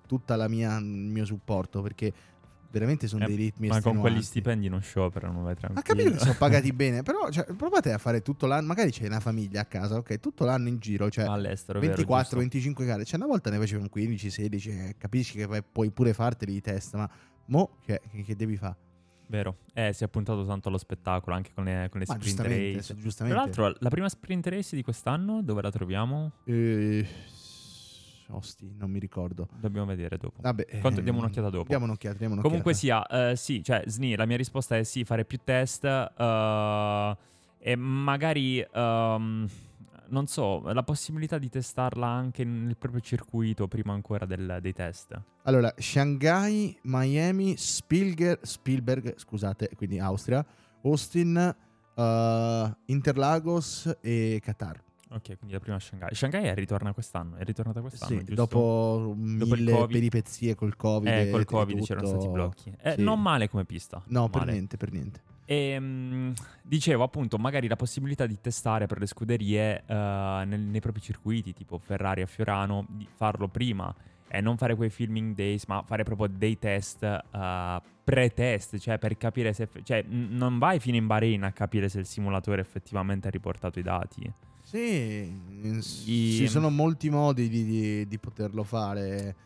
[0.07, 2.12] tutta la mia, il mio supporto perché
[2.70, 5.83] veramente sono Eh, dei ritmi Ma con quegli stipendi non scioperano, vai Ha tranquillo.
[5.85, 9.20] capito che sono pagati bene, però cioè, provate a fare tutto l'anno, magari c'è una
[9.20, 12.38] famiglia a casa, ok, tutto l'anno in giro, cioè All'estero, vero, 24, giusto?
[12.38, 16.52] 25 gare, cioè una volta ne facevano 15, 16, eh, capisci che puoi pure farteli
[16.52, 17.11] di testa, ma
[17.46, 18.76] mo cioè, che, che devi fare?
[19.28, 19.59] Vero.
[19.72, 22.83] Eh, si è puntato tanto allo spettacolo, anche con le, con le sprint giustamente, race.
[22.83, 23.38] se- Tra giustamente.
[23.38, 26.33] l'altro, la prima sprint race di quest'anno, dove la troviamo?
[26.44, 27.07] Eh,
[28.31, 29.49] osti, non mi ricordo.
[29.59, 30.41] Dobbiamo vedere dopo.
[30.41, 31.69] Vabbè, eh, diamo un'occhiata dopo.
[31.69, 32.49] Diamo un'occhiata, diamo un'occhiata.
[32.57, 37.17] Comunque sia, eh, sì, cioè, Sni, la mia risposta è sì, fare più test eh,
[37.59, 39.49] e magari, ehm,
[40.09, 45.19] non so, la possibilità di testarla anche nel proprio circuito prima ancora del- dei test.
[45.45, 50.45] Allora, Shanghai, Miami, Spielger- Spielberg, scusate, quindi Austria,
[50.83, 51.55] Austin,
[51.97, 54.83] eh, Interlagos e Qatar.
[55.11, 56.14] Ok, quindi la prima Shanghai.
[56.14, 61.12] Shanghai è ritorna quest'anno, è ritornata quest'anno, Sì, dopo Dopo il mille peripezie col Covid.
[61.12, 62.21] Eh, col Covid c'erano tutto.
[62.21, 62.73] stati blocchi.
[62.81, 63.03] Eh, Sì.
[63.03, 64.03] Non male come pista.
[64.07, 64.53] No, per male.
[64.53, 65.21] niente, per niente.
[65.45, 70.81] E, mm, dicevo appunto, magari la possibilità di testare per le scuderie eh, nel- nei
[70.81, 73.95] propri circuiti, tipo Ferrari a Fiorano, di farlo prima
[74.27, 79.17] e non fare quei filming days, ma fare proprio dei test eh, pre-test, cioè per
[79.19, 79.69] capire se...
[79.83, 83.79] Cioè, n- non vai fino in Bahrain a capire se il simulatore effettivamente ha riportato
[83.79, 84.33] i dati.
[84.64, 85.31] Sì,
[86.07, 89.37] I- ci sono molti modi di, di- di poterlo fare.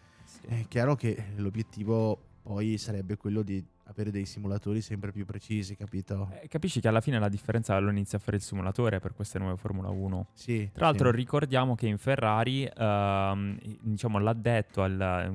[0.46, 6.30] È chiaro che l'obiettivo poi sarebbe quello di avere dei simulatori sempre più precisi, capito?
[6.40, 9.38] Eh, capisci che alla fine la differenza lo inizia a fare il simulatore per queste
[9.38, 10.26] nuove Formula 1.
[10.32, 10.70] Sì.
[10.72, 11.16] Tra l'altro sì.
[11.16, 15.30] ricordiamo che in Ferrari, ehm, diciamo, l'addetto, al,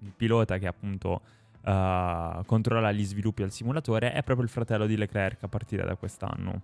[0.00, 1.20] il pilota che appunto
[1.62, 5.96] eh, controlla gli sviluppi al simulatore è proprio il fratello di Leclerc a partire da
[5.96, 6.60] quest'anno.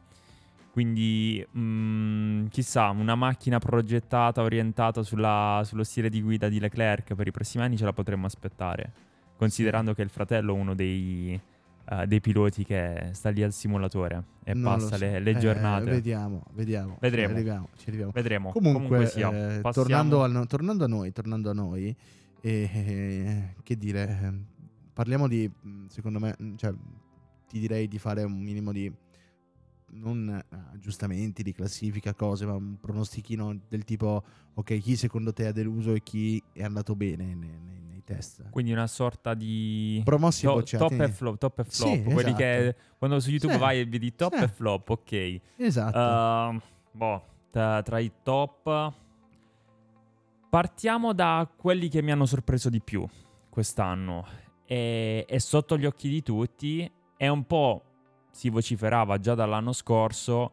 [0.72, 7.26] Quindi, mm, chissà, una macchina progettata, orientata sulla- sullo stile di guida di Leclerc per
[7.26, 8.92] i prossimi anni ce la potremmo aspettare,
[9.36, 11.38] considerando che il fratello è uno dei,
[11.88, 15.04] eh, dei piloti che sta lì al simulatore e Non passa so.
[15.04, 15.90] le, le Eh, giornate.
[15.90, 16.96] vediamo, vediamo.
[17.00, 17.28] Vedremo.
[17.28, 18.12] Ci arriviamo, ci arriviamo.
[18.12, 18.52] Vedremo.
[18.52, 19.28] Comunque, sia.
[19.28, 21.94] eh, Passiamo- tornando, al- tornando a noi, tornando a noi,
[22.42, 24.32] eh, eh, che dire, eh,
[24.92, 26.72] parliamo di, mh, secondo me, mh, cioè,
[27.48, 28.90] ti direi di fare un minimo di,
[29.92, 34.22] non eh, aggiustamenti di classifica, cose, ma un pronostichino del tipo,
[34.54, 38.48] ok, chi secondo te ha deluso e chi è andato bene nei, nei- nei test.
[38.50, 40.96] Quindi una sorta di Promossi to- bocciati.
[40.96, 42.02] top e flop, top e Sì, flop.
[42.04, 42.36] quelli esatto.
[42.36, 44.42] che quando su YouTube Sì, vai e vedi top sì.
[44.44, 45.40] e flop, ok.
[45.56, 46.50] Esatto.
[46.50, 46.60] Ehm,
[46.92, 48.92] boh, tra, tra i top
[50.48, 53.06] partiamo da quelli che mi hanno sorpreso di più
[53.48, 54.26] quest'anno
[54.64, 57.84] e, e sotto gli occhi di tutti è un po'
[58.30, 60.52] si vociferava già dall'anno scorso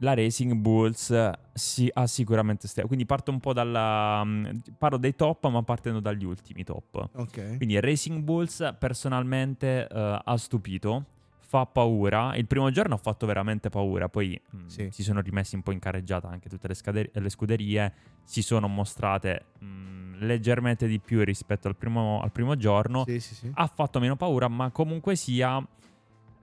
[0.00, 4.46] la Racing Bulls si, ha sicuramente ste- quindi parto un po' dalla mm,
[4.78, 7.56] parlo dei top ma partendo dagli ultimi top ok.
[7.56, 11.04] quindi Racing Bulls personalmente eh, ha stupito,
[11.40, 12.36] fa paura.
[12.36, 14.88] Il primo giorno ha fatto veramente paura, poi mh, Sì.
[14.92, 18.68] si sono rimessi un po' in carreggiata anche tutte le, scade- le scuderie, si sono
[18.68, 23.02] mostrate mh, leggermente di più rispetto al primo, al primo giorno.
[23.04, 23.50] Sì, sì.
[23.52, 25.66] Ha fatto meno paura, ma comunque sia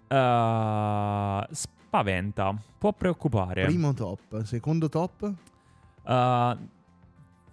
[0.08, 3.66] eh, spaventa, può preoccupare.
[3.66, 5.22] Primo top, secondo top.
[6.04, 6.74] Uh,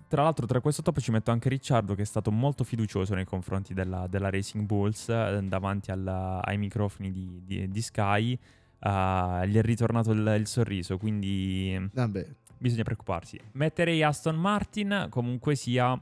[0.08, 3.24] tra l'altro, tra questo top ci metto anche Ricciardo, che è stato molto fiducioso nei
[3.24, 8.38] confronti della, della Racing Bulls eh, davanti alla- ai microfoni di, di- di Sky.
[8.80, 12.26] Uh, gli è ritornato il, il sorriso, quindi Vabbè,
[12.58, 13.40] bisogna preoccuparsi.
[13.52, 15.98] Metterei Aston Martin, comunque sia.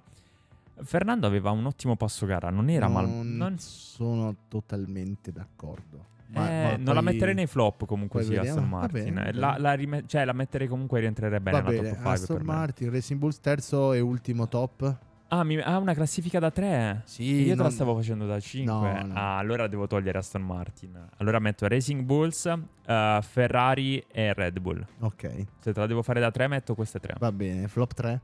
[0.83, 3.09] Fernando aveva un ottimo passo gara, non era mal.
[3.09, 6.07] non non- sono totalmente d'accordo.
[6.33, 8.59] eh, Ma- ma non la poi- metterei nei flop comunque sia vediamo.
[8.61, 9.15] Aston Martin.
[9.15, 9.59] bene, va La, bene.
[9.63, 12.43] la rime- cioè, la metterei comunque rientrerebbe bene bene, top 5 Aston.
[12.43, 14.97] Martin, Racing Bulls terzo e ultimo top.
[15.33, 17.03] Ah, mi- ah, una classifica da 3?
[17.05, 18.73] Sì, Io te la non- stavo facendo da 5.
[18.73, 19.15] No, no.
[19.15, 20.99] Ah, allora devo togliere Aston Martin.
[21.19, 22.47] Allora metto Racing Bulls,
[22.87, 24.85] eh, Ferrari e Red Bull.
[25.01, 27.15] Ok, Se te la devo fare da 3, metto queste tre.
[27.19, 27.67] va bene.
[27.69, 28.21] Flop 3.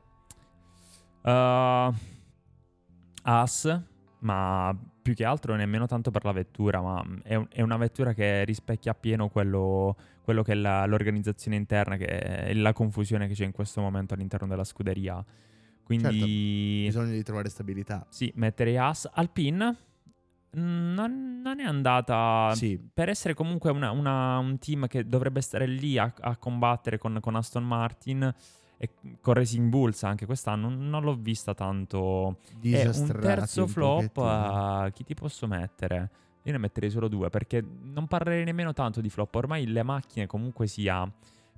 [1.23, 1.93] Uh,
[3.29, 3.81] As,
[4.19, 8.13] ma più che altro nemmeno tanto per la vettura, ma è, un- è una vettura
[8.13, 13.33] che rispecchia appieno quello, quello che è la- l'organizzazione interna che è la confusione che
[13.33, 15.23] c'è in questo momento all'interno della scuderia.
[15.83, 18.05] Quindi Bisogna di trovare stabilità.
[18.09, 19.75] sì, mettere Haas Alpine
[20.57, 25.39] mm, non, non è andata Sì, per essere comunque una- una- un team che dovrebbe
[25.41, 28.33] stare lì a, a combattere con, con Aston Martin
[28.77, 28.89] e
[29.21, 34.89] con Racing Bulls anche quest'anno non l'ho vista tanto è un terzo un flop a
[34.93, 36.09] chi ti posso mettere?
[36.43, 39.35] Io ne metterei solo due perché non parlerei nemmeno tanto di flop.
[39.35, 41.11] Ormai le macchine comunque sia,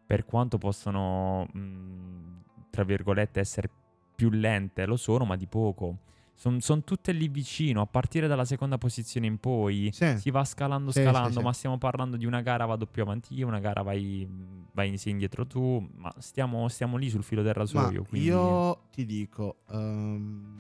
[0.04, 3.70] per quanto possono, mh, tra virgolette, essere
[4.16, 5.98] più lente, lo sono, ma di poco.
[6.40, 9.90] Sono tutte lì vicino, a partire dalla seconda posizione in poi.
[9.92, 10.18] Sì.
[10.18, 13.34] Si va scalando, Sì, scalando, sì, ma stiamo parlando di una gara vado più avanti
[13.34, 14.26] io, una gara vai,
[14.72, 18.04] vai sei indietro tu, ma stiamo, stiamo lì sul filo del rasoio.
[18.04, 18.28] quindi...
[18.28, 20.56] io ti dico, ehm,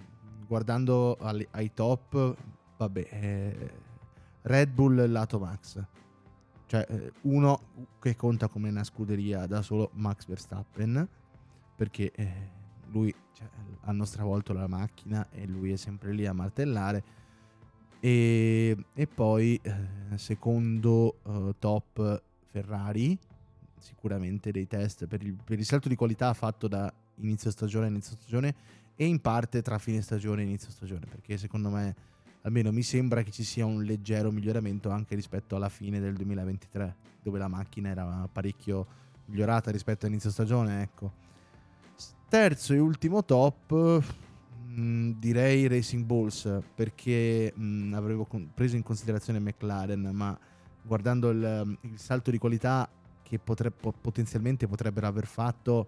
[0.45, 2.35] guardando alle- ai top,
[2.75, 3.71] vabbè, eh,
[4.41, 5.81] Red Bull lato Max.
[6.65, 7.61] Cioè, eh, uno
[8.01, 11.07] che conta come una scuderia da solo Max Verstappen,
[11.73, 12.51] perché eh,
[12.91, 13.47] lui cioè,
[13.81, 17.17] hanno stravolto la macchina e lui è sempre lì a martellare.
[17.99, 22.21] E, e poi, eh, secondo eh, top
[22.51, 23.17] Ferrari,
[23.77, 27.89] sicuramente dei test per il, per il salto di qualità fatto da inizio stagione a
[27.89, 28.55] inizio stagione
[28.95, 31.95] e in parte tra fine stagione e inizio stagione, perché secondo me,
[32.41, 36.95] almeno mi sembra che ci sia un leggero miglioramento anche rispetto alla fine del 2023,
[37.21, 38.85] dove la macchina era parecchio
[39.25, 41.27] migliorata rispetto a inizio stagione, ecco.
[42.29, 44.03] Terzo e ultimo top,
[44.67, 50.37] mh, direi Racing Bulls, perché mh, avevo con- preso in considerazione McLaren, ma
[50.83, 52.89] guardando il, il salto di qualità
[53.23, 55.87] che potre- po- potenzialmente potrebbero aver fatto,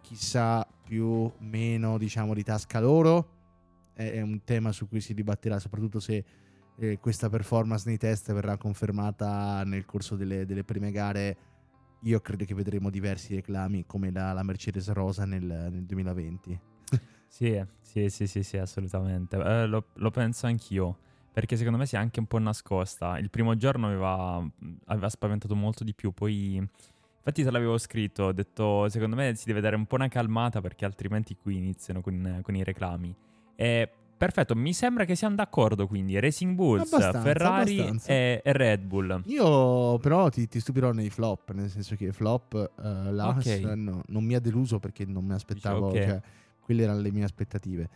[0.00, 3.28] chissà più o meno diciamo di tasca loro,
[3.92, 6.24] è, è un tema su cui si dibatterà, soprattutto se
[6.76, 11.36] eh, questa performance nei test verrà confermata nel corso delle, delle prime gare.
[12.04, 16.60] Io credo che vedremo diversi reclami come la, la Mercedes Rosa nel, nel 2020.
[17.30, 19.36] Sì, sì, sì, sì, sì, assolutamente.
[19.36, 20.98] Eh, lo, lo penso anch'io.
[21.32, 23.18] Perché secondo me si è anche un po' nascosta.
[23.18, 24.44] Il primo giorno aveva,
[24.86, 26.10] aveva spaventato molto di più.
[26.10, 28.24] Poi, infatti, te l'avevo scritto.
[28.24, 32.00] Ho detto, secondo me si deve dare un po' una calmata perché altrimenti qui iniziano
[32.00, 33.14] con, con i reclami.
[33.54, 36.20] E, perfetto, mi sembra che siamo d'accordo quindi.
[36.20, 38.12] Racing Bulls, Abbastanza, Ferrari abbastanza.
[38.12, 39.22] E, e Red Bull.
[39.24, 43.60] Io però ti, ti stupirò nei flop, nel senso che flop eh, l'Haas Ok.
[43.76, 46.08] no, non mi ha deluso perché non mi aspettavo, Dici, ok.
[46.10, 46.20] cioè,
[46.60, 47.88] quelle erano le mie aspettative.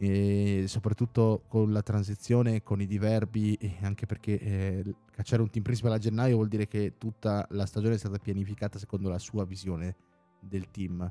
[0.00, 5.94] E soprattutto con la transizione, con i diverbi, anche perché eh, cacciare un team principale
[5.94, 9.94] a gennaio vuol dire che tutta la stagione è stata pianificata secondo la sua visione
[10.40, 11.08] del team.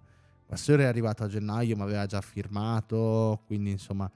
[0.47, 4.09] Vasseur è arrivato a gennaio ma aveva già firmato, quindi insomma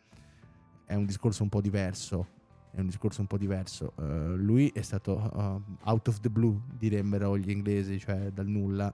[0.92, 2.40] è un discorso un po' diverso
[2.74, 3.94] è un discorso un po' diverso.
[4.00, 8.94] Eh, lui è stato uh, out of the blue, direbbero gli inglesi, cioè dal nulla,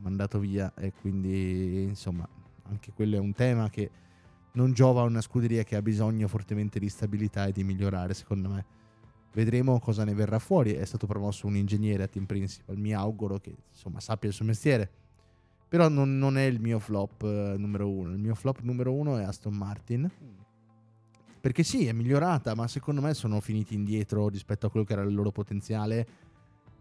[0.00, 2.28] mandato via e quindi insomma
[2.64, 3.90] anche quello è un tema che
[4.52, 8.50] non giova a una scuderia che ha bisogno fortemente di stabilità e di migliorare, secondo
[8.50, 8.66] me.
[9.32, 10.72] Vedremo cosa ne verrà fuori.
[10.72, 12.76] È stato promosso un ingegnere a team principal.
[12.76, 14.90] Mi auguro che insomma sappia il suo mestiere.
[15.68, 18.10] Però non, non è il mio flop eh, numero uno.
[18.10, 20.10] Il mio flop numero uno è Aston Martin.
[21.40, 25.02] Perché sì, è migliorata, ma secondo me sono finiti indietro rispetto a quello che era
[25.02, 26.06] il loro potenziale.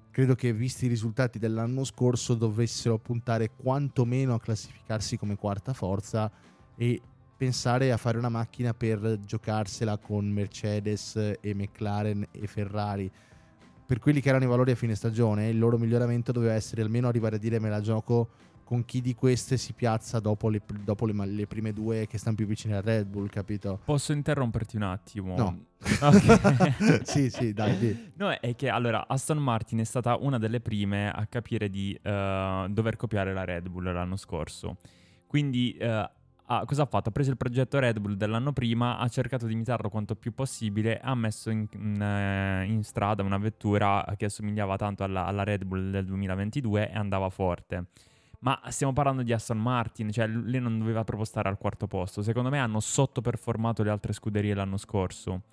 [0.10, 6.32] Credo che visti i risultati dell'anno scorso dovessero puntare quantomeno a classificarsi come quarta forza
[6.76, 7.00] e
[7.38, 13.12] pensare a fare una macchina per giocarsela con Mercedes e McLaren e Ferrari.
[13.86, 17.08] Per quelli che erano i valori a fine stagione, il loro miglioramento doveva essere almeno
[17.08, 18.30] arrivare a dire me la gioco
[18.68, 22.36] con chi di queste si piazza dopo le, dopo le, le prime due che stanno
[22.36, 23.80] più vicine al Red Bull, capito?
[23.86, 25.38] Posso interromperti un attimo?
[25.38, 25.66] No.
[26.02, 27.00] Ok.
[27.08, 28.12] sì, sì, dai, di.
[28.16, 32.66] No, è che allora Aston Martin è stata una delle prime a capire di eh,
[32.70, 34.76] dover copiare la Red Bull l'anno scorso.
[35.28, 37.08] Quindi eh, ha- cosa ha fatto?
[37.08, 41.00] Ha preso il progetto Red Bull dell'anno prima, ha cercato di imitarlo quanto più possibile,
[41.00, 45.64] ha messo in, in, eh, in strada una vettura che assomigliava tanto alla, alla Red
[45.64, 47.86] Bull del 2022 e andava forte.
[48.40, 52.22] Ma stiamo parlando di Aston Martin, cioè lei non doveva proprio stare al quarto posto.
[52.22, 55.44] Secondo me hanno sottoperformato le altre scuderie l'anno scorso.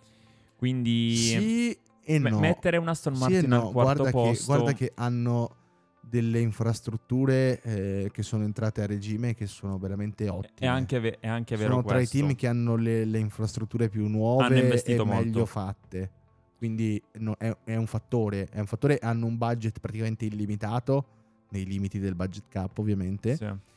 [0.57, 2.39] Quindi Sì e no.
[2.39, 5.57] mettere un Aston Sì Martin e no, al quarto guarda posto Che, guarda che hanno
[6.01, 10.53] delle infrastrutture eh, che sono entrate a regime e che sono veramente ottime.
[10.59, 12.19] è anche, ve- è anche vero sono tra i questo.
[12.19, 15.47] team che hanno le, le infrastrutture più nuove e investito meglio molto.
[15.47, 16.11] fatte.
[16.59, 21.07] Quindi no, è, è un fattore, è un fattore, hanno un budget praticamente illimitato,
[21.55, 23.37] nei limiti del budget cap ovviamente.
[23.37, 23.73] Sì.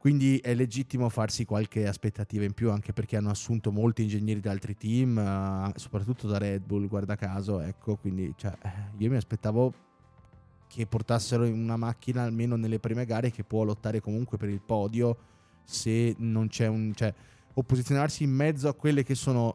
[0.00, 4.50] Quindi è legittimo farsi qualche aspettativa in più, anche perché hanno assunto molti ingegneri da
[4.50, 9.16] altri team, eh, soprattutto da Red Bull, guarda caso, ecco, quindi cioè, eh, io mi
[9.16, 9.74] aspettavo
[10.68, 15.16] che portassero una macchina almeno nelle prime gare che può lottare comunque per il podio
[15.64, 16.92] se non c'è un...
[16.94, 17.12] Cioè,
[17.52, 19.54] o posizionarsi in mezzo a quelle che sono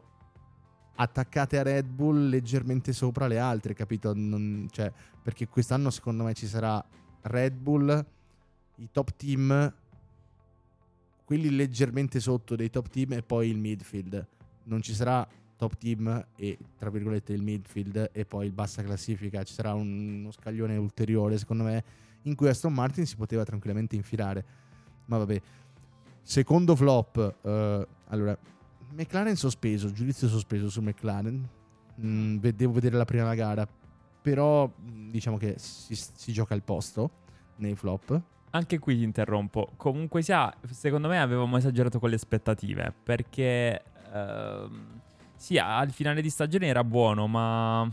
[0.94, 4.12] attaccate a Red Bull leggermente sopra le altre, capito?
[4.14, 6.84] Non, cioè, perché quest'anno secondo me ci sarà
[7.26, 8.04] Red Bull,
[8.76, 9.74] i top team,
[11.24, 14.26] quelli leggermente sotto dei top team e poi il midfield.
[14.64, 19.42] Non ci sarà top team e tra virgolette il midfield e poi il bassa classifica.
[19.42, 21.84] Ci sarà un, uno scaglione ulteriore, secondo me,
[22.22, 24.44] in cui Aston Martin si poteva tranquillamente infilare.
[25.06, 25.40] Ma vabbè.
[26.22, 28.36] Secondo flop, uh, allora,
[28.92, 31.48] McLaren sospeso, giudizio sospeso su McLaren.
[32.00, 33.66] Mm, devo vedere la prima gara,
[34.26, 37.10] però diciamo che si, si gioca il posto
[37.58, 38.20] nei flop.
[38.50, 39.70] Anche qui ti interrompo.
[39.76, 45.00] Comunque sia, secondo me avevamo esagerato con le aspettative, perché ehm,
[45.36, 47.88] sì, al finale di stagione era buono, ma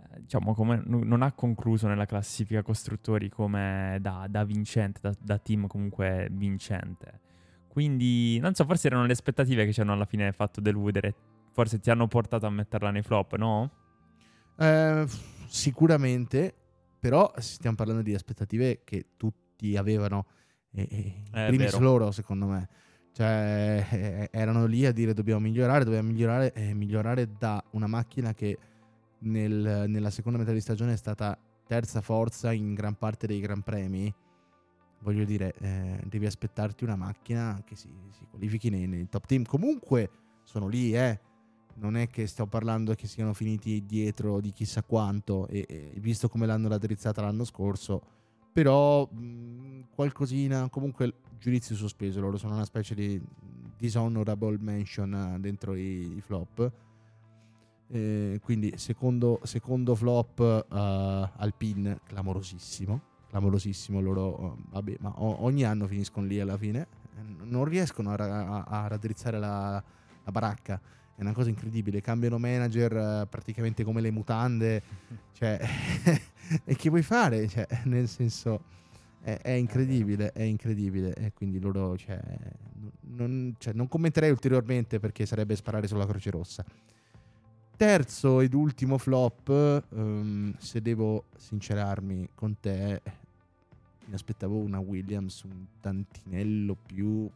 [0.00, 5.36] eh, diciamo come non ha concluso nella classifica costruttori come da, da vincente, da, da,
[5.36, 7.20] team comunque vincente.
[7.68, 11.14] Quindi non so, forse erano le aspettative che ci hanno alla fine fatto deludere.
[11.52, 13.86] Forse ti hanno portato a metterla nei flop, no?
[14.58, 15.06] Eh,
[15.46, 16.54] sicuramente,
[16.98, 20.26] però stiamo parlando di aspettative che tutti avevano.
[20.72, 22.68] E, e eh, primis loro, secondo me.
[23.12, 28.32] Cioè, eh, erano lì a dire dobbiamo migliorare, dobbiamo migliorare e migliorare da una macchina
[28.34, 28.56] che
[29.20, 31.36] nel, nella seconda metà di stagione è stata
[31.66, 34.12] terza forza in gran parte dei Gran Premi.
[35.00, 39.44] Voglio dire, eh, devi aspettarti una macchina che si, si qualifichi nei, nei, top team.
[39.44, 40.10] Comunque
[40.44, 41.20] sono lì, eh.
[41.80, 45.46] Non è che stiamo parlando che siano finiti dietro di chissà quanto.
[45.48, 48.02] E, e visto come l'hanno raddrizzata l'anno scorso,
[48.52, 53.20] però mh, qualcosina, comunque giudizio sospeso, loro sono una specie di
[53.76, 56.72] dishonorable mention eh, dentro i, i flop.
[57.90, 60.74] Eh, quindi secondo, secondo flop uh,
[61.40, 63.00] Alpine clamorosissimo
[63.30, 66.86] clamorosissimo loro uh, vabbè ma o- ogni anno finiscono lì alla fine
[67.44, 69.82] non riescono a, a, a raddrizzare la,
[70.24, 70.80] la, baracca
[71.18, 72.92] è una cosa incredibile cambiano manager
[73.24, 74.82] uh, praticamente come le mutande
[75.34, 75.60] cioè
[76.64, 78.76] e che vuoi fare cioè, nel senso
[79.20, 81.14] è, è incredibile, è incredibile.
[81.14, 82.20] E quindi loro, cioè
[83.00, 86.64] non, cioè, non commenterei ulteriormente perché sarebbe sparare sulla Croce Rossa.
[87.76, 93.00] Terzo ed ultimo flop, um, se devo sincerarmi con te,
[94.06, 97.30] mi aspettavo una Williams un tantinello più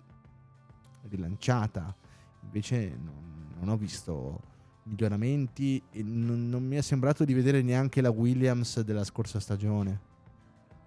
[1.09, 1.95] rilanciata.
[2.43, 3.32] Invece non,
[3.63, 4.41] non ho visto
[4.85, 10.11] miglioramenti e non, non mi è sembrato di vedere neanche la Williams della scorsa stagione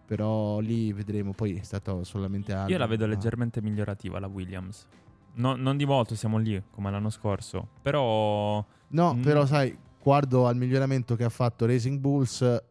[0.06, 1.34] però lì vedremo.
[1.34, 2.70] Poi è stato solamente Albon.
[2.70, 4.86] Io la vedo leggermente migliorativa la Williams.
[5.34, 7.68] No, non di molto, siamo lì come l'anno scorso.
[7.82, 8.64] Però.
[8.90, 9.18] No, mh...
[9.18, 9.22] Mm.
[9.22, 12.42] però sai, guardo al miglioramento che ha fatto Racing Bulls.
[12.42, 12.64] E,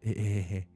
[0.00, 0.66] e,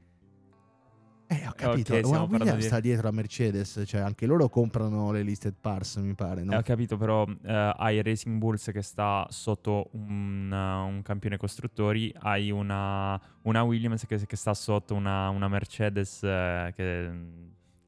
[1.42, 1.94] eh, ho capito.
[1.94, 2.62] Okay, Williams di...
[2.62, 6.42] sta dietro a Mercedes, cioè anche loro comprano le listed pars, mi pare.
[6.42, 6.52] No?
[6.52, 11.36] Eh, ho capito, però eh, hai Racing Bulls che sta sotto un, uh, un campione
[11.36, 17.10] costruttori, hai una, una Williams che, che, sta sotto una, una Mercedes eh, che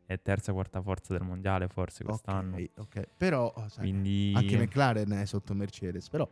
[0.07, 2.57] è terza quarta forza del mondiale forse quest'anno.
[2.57, 3.09] Ok, ok.
[3.17, 4.33] Però sai, Quindi...
[4.35, 6.29] anche McLaren è sotto Mercedes, però...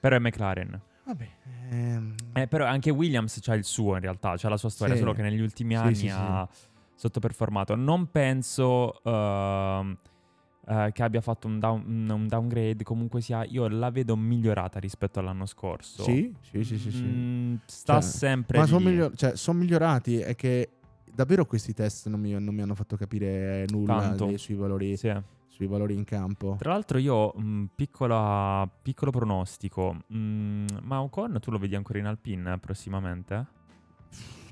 [0.00, 0.80] Però è McLaren.
[1.04, 1.28] Vabbè,
[1.70, 2.14] ehm...
[2.32, 5.00] eh, però anche Williams c'ha il suo in realtà, c'ha la sua storia, sì.
[5.00, 6.48] solo che negli ultimi anni sì, sì, ha
[6.94, 7.74] sottoperformato.
[7.74, 13.90] Non penso uh, uh, che abbia fatto un, down, un, downgrade, comunque sia, io la
[13.90, 16.04] vedo migliorata rispetto all'anno scorso.
[16.04, 17.02] Sì, sì, sì, sì.
[17.02, 20.70] Mm, sta cioè, sempre Ma sono miglior- cioè, son migliorati, è che
[21.12, 24.96] davvero questi test non mi, non mi hanno fatto capire nulla dei, sui valori.
[24.96, 26.56] Sì sui valori in campo.
[26.58, 31.98] Tra l'altro io, mh, mm, piccola, piccolo pronostico, mm, ma Ocon tu lo vedi ancora
[31.98, 33.46] in Alpine prossimamente?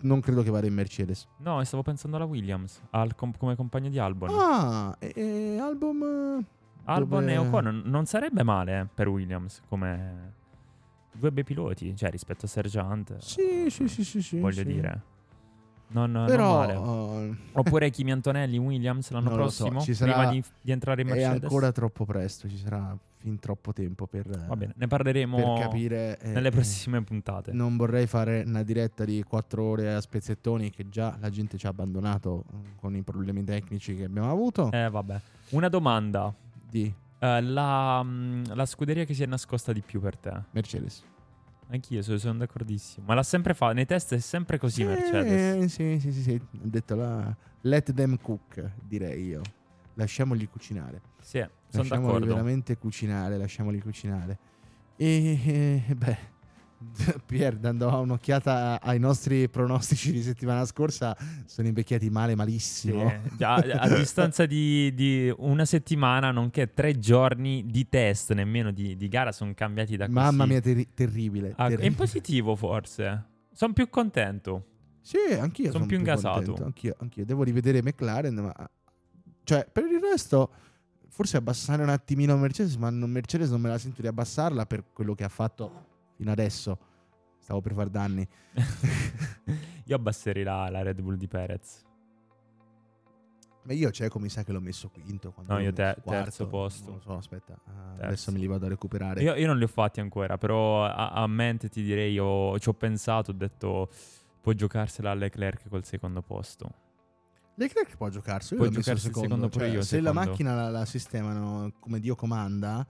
[0.03, 1.27] Non credo che vada in Mercedes.
[1.39, 4.31] No, stavo pensando alla Williams, al com- come compagno di Albon.
[4.33, 6.45] Ah, e, e Albon...
[6.85, 7.33] Albon dove...
[7.33, 10.39] e Ocon non sarebbe male eh, per Williams come
[11.13, 13.19] due bei piloti, cioè rispetto a Sergeant.
[13.19, 14.65] Sì, sì, sì, sì, sì Voglio sì.
[14.65, 15.03] dire.
[15.93, 20.71] Non, Però, non uh, Oppure Kimi Antonelli, Williams l'anno prossimo, so, sarà, prima di, di,
[20.71, 21.41] entrare in Mercedes.
[21.41, 25.65] È ancora troppo presto, ci sarà fin troppo tempo per, Va bene, ne parleremo per
[25.65, 27.53] capire, eh, nelle prossime puntate.
[27.53, 31.67] Non vorrei fare una diretta di quattro ore a spezzettoni che già la gente ci
[31.67, 32.45] ha abbandonato
[32.77, 34.71] con i problemi tecnici che abbiamo avuto.
[34.71, 35.21] Eh vabbè.
[35.51, 36.33] Una domanda.
[36.71, 36.93] Di?
[37.19, 40.33] Uh, la, mm, la scuderia che si è nascosta di più per te?
[40.53, 41.03] Mercedes.
[41.71, 43.07] Anch'io sono, sono d'accordissimo.
[43.07, 43.75] Ma l'ha sempre fatto.
[43.75, 45.73] Nei test è sempre così, sì, Mercedes.
[45.73, 46.35] Sì, sì, sì, sì.
[46.35, 49.43] Ho detto la let them cook, direi io.
[49.95, 51.01] Lasciamoli cucinare.
[51.21, 52.27] Sì, sono d'accordo.
[52.27, 54.39] veramente cucinare, lasciamoli cucinare.
[54.97, 56.19] E, eh, beh,
[57.27, 63.09] Pier, dando un'occhiata ai nostri pronostici di settimana scorsa, sono invecchiati male, malissimo.
[63.09, 68.97] Sì, già, a distanza di, di, una settimana, nonché tre giorni di test, nemmeno di,
[68.97, 70.17] di gara, sono cambiati da così.
[70.17, 71.83] Mamma mia, ter- terribile, ah, terribile.
[71.83, 73.25] È in positivo forse.
[73.53, 74.65] Sono più contento.
[75.03, 76.57] Sì, anch'io sono son più ingasato.
[76.63, 77.25] Anch'io, anch'io.
[77.25, 78.71] Devo rivedere McLaren, ma...
[79.45, 80.51] Cioè, per il resto
[81.09, 84.85] forse abbassare un attimino Mercedes, ma non, Mercedes non me la sento di abbassarla per
[84.93, 85.89] quello che ha fatto
[86.21, 86.79] fino adesso.
[87.39, 88.29] Stavo per far danni.
[89.85, 91.83] io abbasserei la, la, Red Bull di Perez.
[93.63, 95.35] Ma io Ceco mi sa che l'ho messo quinto.
[95.47, 96.91] no, io te, quarto, terzo posto.
[96.91, 97.59] Non lo so, aspetta.
[97.65, 99.23] Uh, adesso me li vado a recuperare.
[99.23, 102.69] Io, io, non li ho fatti ancora, però a, a mente ti direi, io ci
[102.69, 103.89] ho pensato, ho detto
[104.43, 106.75] può giocarsela a Leclerc col secondo posto.
[107.55, 109.81] Leclerc può giocarsi, può giocarsi secondo, secondo cioè, io.
[109.81, 110.13] Se secondo.
[110.13, 112.87] la macchina la, la, sistemano come Dio comanda,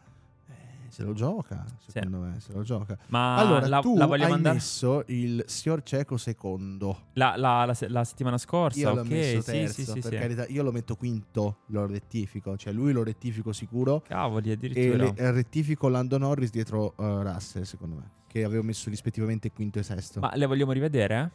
[0.90, 2.30] se lo gioca, secondo sì.
[2.30, 2.98] me, se lo gioca.
[3.06, 4.56] Ma allora, la, tu la hai mandare?
[4.56, 7.06] messo il signor Ceco secondo.
[7.14, 8.96] La, la, la, settimana scorsa, io ok.
[8.96, 10.46] l'ho messo sì, terzo, sì, sì, per carità.
[10.48, 12.56] Io lo metto quinto, lo rettifico.
[12.56, 14.02] Cioè lui lo rettifico sicuro.
[14.06, 15.12] Cavoli, E addirittura.
[15.16, 18.10] le, rettifico Lando Norris dietro uh, Russell, secondo me.
[18.26, 20.20] Che avevo messo rispettivamente quinto e sesto.
[20.20, 21.30] Ma le vogliamo rivedere?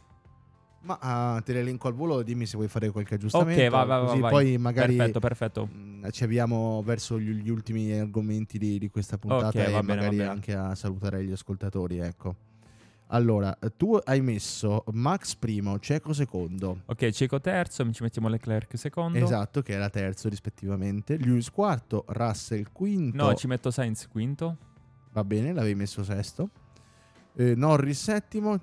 [0.86, 3.60] Ma uh, te le elenco al volo, dimmi se vuoi fare qualche aggiustamento.
[3.60, 4.30] Ok, vai, vai, così vai.
[4.30, 5.66] poi magari Perfetto, perfetto.
[5.66, 9.80] mh, ci avviamo verso gli, gli ultimi argomenti di, di questa puntata Ok, e va
[9.82, 12.36] bene, magari va anche a salutare gli ascoltatori, ecco.
[13.08, 16.82] Allora, tu hai messo Max primo, Ceco secondo.
[16.86, 19.18] Ok, Ceco terzo, ci mettiamo Leclerc secondo.
[19.18, 21.16] Esatto, che era terzo rispettivamente.
[21.16, 23.24] Lewis quarto, Russell quinto.
[23.24, 24.56] No, ci metto Sainz quinto.
[25.12, 26.50] Va bene, l'avevi messo sesto.
[27.36, 28.58] Eh, Norris settimo,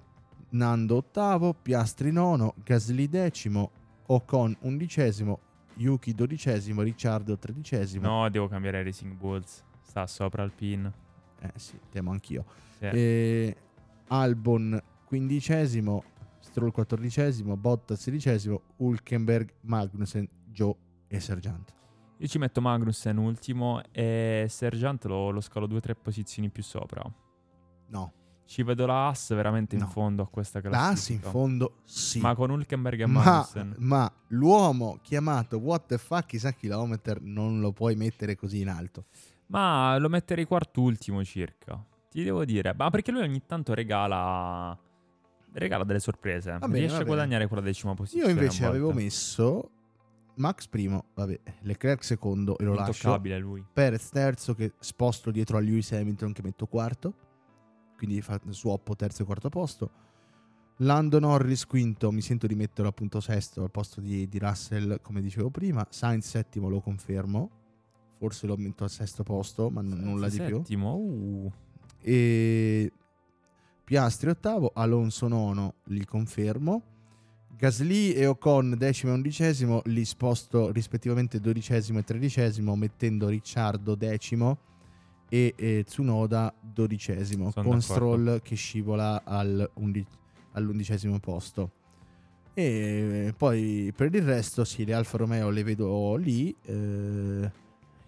[0.54, 3.72] Nando ottavo, Piastri nono, Gasly decimo,
[4.08, 5.40] Ocon undicesimo,
[5.78, 8.08] Yuki dodicesimo, Ricciardo tredicesimo.
[8.08, 9.64] No, devo cambiare Racing Bulls.
[9.82, 10.92] Sta sopra il pin.
[11.40, 12.46] Eh sì, temo anch'io.
[12.78, 12.86] Sì.
[12.86, 13.58] Eh,
[14.10, 16.04] Albon quindicesimo,
[16.40, 20.76] Stroll quattordicesimo, Bottas sedicesimo, Hulkenberg, Magnussen, Joe
[21.08, 21.74] e Sergiant.
[22.18, 26.62] Io ci metto Magnussen ultimo e Sergeant lo, lo scalo due o tre posizioni più
[26.62, 27.04] sopra.
[27.88, 28.14] No,
[28.54, 29.88] Ci vedo la Haas veramente in No.
[29.88, 30.86] fondo a questa la classifica.
[30.92, 32.20] Haas in fondo sì.
[32.20, 33.74] Ma con Hulkenberg e ma, Magnussen.
[33.80, 39.06] ma l'uomo chiamato What the fuck chissà chilometer non lo puoi mettere così in alto.
[39.48, 41.84] Ma lo metterei quart'ultimo circa.
[42.12, 42.76] Ti devo dire.
[42.78, 44.78] Ma perché lui ogni tanto regala.
[45.54, 46.56] Regala delle sorprese.
[46.60, 48.32] Bene, Riesce a guadagnare quella decima posizione.
[48.32, 49.72] Io invece avevo messo
[50.36, 52.92] Max primo, vabbè, Leclerc secondo e lo lascio.
[53.08, 53.66] Intoccabile lui.
[53.74, 57.14] Perez terzo che sposto dietro a Lewis Hamilton che metto quarto.
[58.04, 59.90] Quindi fa swap terzo e quarto posto.
[60.78, 65.22] Lando Norris quinto, mi sento di metterlo appunto sesto al posto di, di Russell come
[65.22, 65.88] dicevo prima.
[65.90, 67.50] Sainz settimo lo confermo.
[68.18, 70.58] Forse lo metto al sesto posto, ma n- nulla di più.
[70.58, 70.96] Settimo.
[70.96, 71.52] Uh.
[72.02, 72.92] E
[73.86, 76.84] Piastri ottavo, Alonso nono, li confermo.
[77.56, 84.72] Gasly e Ocon decimo e undicesimo, li sposto rispettivamente dodicesimo e tredicesimo, mettendo Ricciardo decimo
[85.30, 87.82] e, e Tsunoda dodicesimo, Sono con.
[87.82, 90.06] Stroll che scivola al undi-
[90.54, 91.72] all'undicesimo posto.
[92.54, 97.52] E poi per il resto, sì, le Alfa Romeo le vedo lì, eh,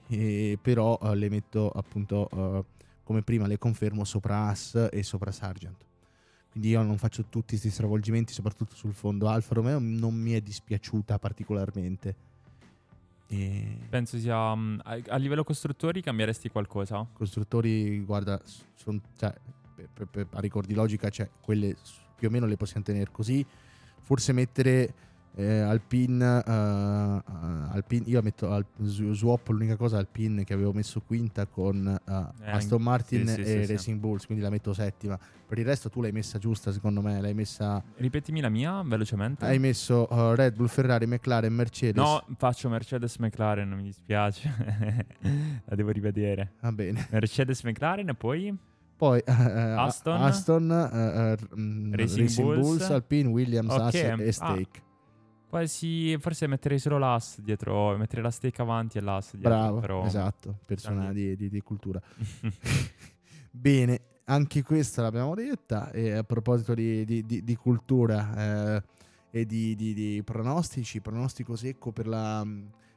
[0.07, 2.63] e però eh, le metto appunto eh,
[3.03, 5.84] come prima le confermo sopra As e sopra Sargent.
[6.51, 9.28] Quindi io non faccio tutti questi stravolgimenti, soprattutto sul fondo.
[9.28, 12.16] Alfa Romeo non mi è dispiaciuta particolarmente.
[13.28, 14.55] E Penso sia.
[14.55, 17.07] mm, a, a livello costruttori cambieresti qualcosa?
[17.13, 18.39] costruttori, guarda,
[18.76, 19.34] son- cioè,
[19.76, 21.76] per, per- per- a ricordi logica, cioè, quelle
[22.15, 23.45] più o meno le possiamo tenere così.
[24.01, 24.93] Forse mettere
[25.38, 27.23] eh, eh, eh,
[27.71, 32.81] Alpine, io metto al, swap l'unica cosa Alpine che avevo messo quinta con eh, Aston
[32.81, 33.71] Martin sì, sì, e sì.
[33.73, 35.19] Racing Bulls, quindi la metto settima.
[35.47, 39.45] Per il resto tu l'hai messa giusta, secondo me, l'hai messa Ripetimi la mia velocemente.
[39.45, 42.01] hai messo eh, Red Bull, Ferrari, McLaren, Mercedes.
[42.01, 45.05] No, faccio Mercedes McLaren, mi dispiace.
[45.65, 46.53] la devo rivedere.
[46.61, 47.07] Va bene.
[47.11, 48.57] Mercedes McLaren e poi
[48.95, 50.21] Poi eh, Aston.
[50.21, 52.59] Aston eh, mm, Racing Racing, Bulls.
[52.61, 54.83] Bulls, Alpine, Williams, Ok, Haas e ah.
[55.55, 59.49] Quasi forse metterei solo l'AS dietro, metterei la stake avanti e l'AS dietro.
[59.49, 60.05] Bravo, però...
[60.05, 62.01] esatto, persona di, di- di cultura.
[63.51, 65.91] Bene, anche questa l'abbiamo detta.
[65.91, 68.83] E a proposito di, di- di- di cultura eh,
[69.31, 72.45] e di, di- di pronostici, pronostico secco per, la,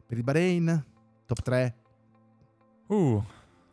[0.05, 0.85] per il Bahrain,
[1.27, 1.75] top 3.
[2.89, 3.23] uh,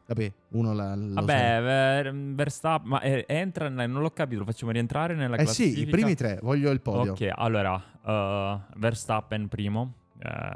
[0.07, 1.21] Vabbè, uno la, lo sa.
[1.21, 5.75] vabbè, Ver- Verstappen, ma eh, entra, non l'ho capito, lo facciamo rientrare nella Eh classifica?
[5.77, 7.13] sì, i primi tre, voglio il podio.
[7.13, 10.53] Ok, allora, uh, Verstappen primo, eh,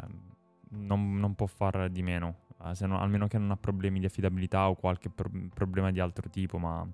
[0.70, 4.06] non, non può far di meno, eh, se no- almeno che non ha problemi di
[4.06, 6.88] affidabilità o qualche pro- problema di altro tipo, ma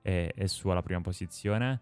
[0.00, 1.80] è, è sua la prima posizione.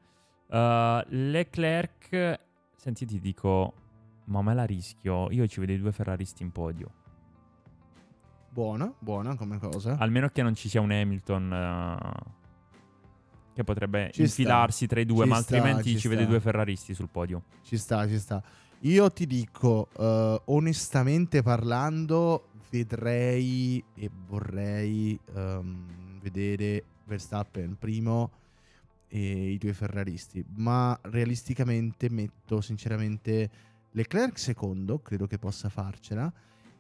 [0.49, 2.41] Uh, Leclerc,
[2.77, 3.75] senti, ti dico,
[4.25, 5.31] ma me la rischio.
[5.31, 6.91] Io ci vedo i due ferraristi in podio.
[8.57, 9.99] Buona, buona come cosa.
[9.99, 12.33] Almeno che non ci sia un Hamilton uh,
[13.53, 16.25] che potrebbe Ci infilarsi sta, tra i due, ci ma sta, altrimenti ci ci, sta.
[16.25, 17.43] due ferraristi sul podio.
[17.61, 18.43] Ci sta, ci sta.
[18.79, 28.31] Io ti dico, eh, onestamente parlando, vedrei e vorrei ehm, vedere Verstappen primo
[29.07, 33.51] e i due ferraristi, ma realisticamente metto sinceramente
[33.91, 36.33] Leclerc secondo, credo che possa farcela,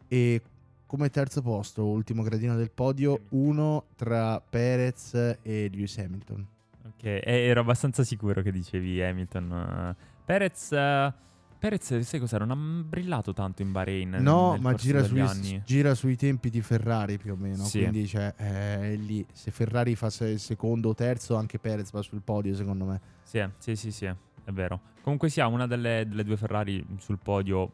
[0.08, 0.40] e
[0.86, 6.46] come terzo posto, ultimo gradino del podio, uno tra Perez e Lewis Hamilton.
[6.86, 9.94] Ok, e- ero abbastanza sicuro che dicevi Hamilton.
[9.98, 10.14] eh.
[10.24, 11.12] Perez, eh,
[11.58, 12.44] Perez, sai cos'era?
[12.44, 14.10] Non ha brillato tanto in Bahrain.
[14.20, 17.64] No, ma gira sui, gira sui tempi di Ferrari più o meno.
[17.64, 17.80] Sì.
[17.80, 19.26] Quindi cioè, è lì.
[19.32, 23.00] Se Ferrari fa se- secondo o terzo, anche Perez va sul podio, secondo me.
[23.22, 24.80] Sì, sì, sì, sì, è vero.
[25.02, 27.72] Comunque sia una delle, delle due Ferrari sul podio.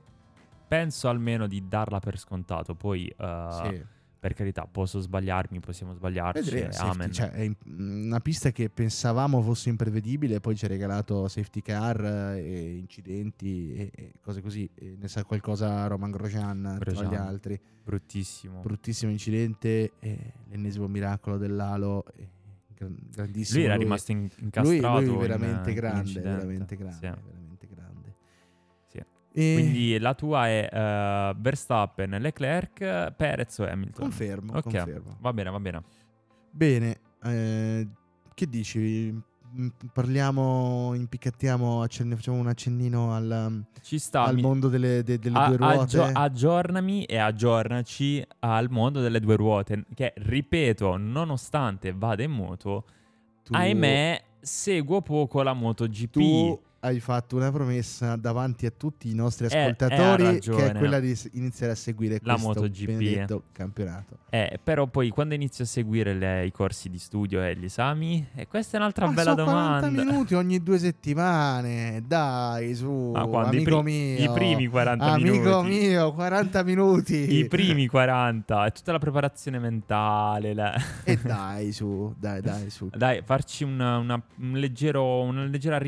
[0.72, 2.74] Penso almeno di darla per scontato.
[2.74, 3.82] Poi, eh, Sì.
[4.18, 6.40] per carità, posso sbagliarmi, possiamo sbagliarci.
[6.42, 6.68] Vedremo.
[6.68, 7.12] e safety- amen.
[7.12, 7.56] cioè, è in-
[8.06, 13.74] una pista che pensavamo fosse imprevedibile, poi ci ha regalato safety car eh, e incidenti
[13.74, 14.66] e, e cose così.
[14.74, 17.10] E ne sa qualcosa Roman Grosjean, tra Grosjean.
[17.10, 17.60] gli altri.
[17.84, 18.60] Bruttissimo.
[18.62, 19.92] Bruttissimo incidente,
[20.48, 22.04] l'ennesimo miracolo dell'Halo.
[22.74, 23.58] gran- grandissimo.
[23.58, 23.84] Lui era lui.
[23.84, 25.00] rimasto in- Lui, incastrato.
[25.00, 26.28] lui in- veramente in grande, incidente.
[26.30, 27.00] veramente grande, Sì.
[27.00, 27.40] veramente grande.
[29.34, 34.02] E Quindi la tua è eh, Verstappen, Leclerc, Perez o Hamilton.
[34.04, 34.62] confermo, Ok.
[34.62, 35.16] confermo.
[35.20, 35.82] Va bene, va bene.
[36.50, 37.88] Bene, eh,
[38.34, 39.10] che dici?
[39.54, 44.24] Mm, Parliamo, impiccattiamo, accenni- facciamo un accennino al, Ci sta.
[44.24, 45.78] al mi- mondo delle, de- delle a- due ruote.
[46.00, 49.84] aggio- aggiornami e aggiornaci al mondo delle due ruote.
[49.94, 52.84] Che, ripeto, nonostante vada in moto,
[53.44, 56.10] Tu- ahimè, seguo poco la MotoGP.
[56.12, 60.74] tu hai fatto una promessa davanti a tutti i nostri Eh, eh, ascoltatori, che è
[60.76, 62.84] quella di iniziare a seguire La questo MotoGP.
[62.86, 64.18] benedetto campionato.
[64.30, 68.26] Eh, però poi quando inizio a seguire le- i corsi di studio e gli esami,
[68.34, 70.02] e questa è un'altra Ma bella sono 40 domanda.
[70.12, 73.54] minuti ogni due settimane, dai su, Ma quando?
[73.54, 74.24] I amico pri- mio.
[74.24, 75.68] I primi 40 Amico minuti.
[75.86, 77.36] mio, 40 minuti.
[77.38, 80.52] I primi 40, è tutta la preparazione mentale.
[80.54, 80.74] la-
[81.04, 82.88] E dai su, dai, dai su.
[82.92, 85.80] Dai, farci una, una- un leggero, una leggera Ah,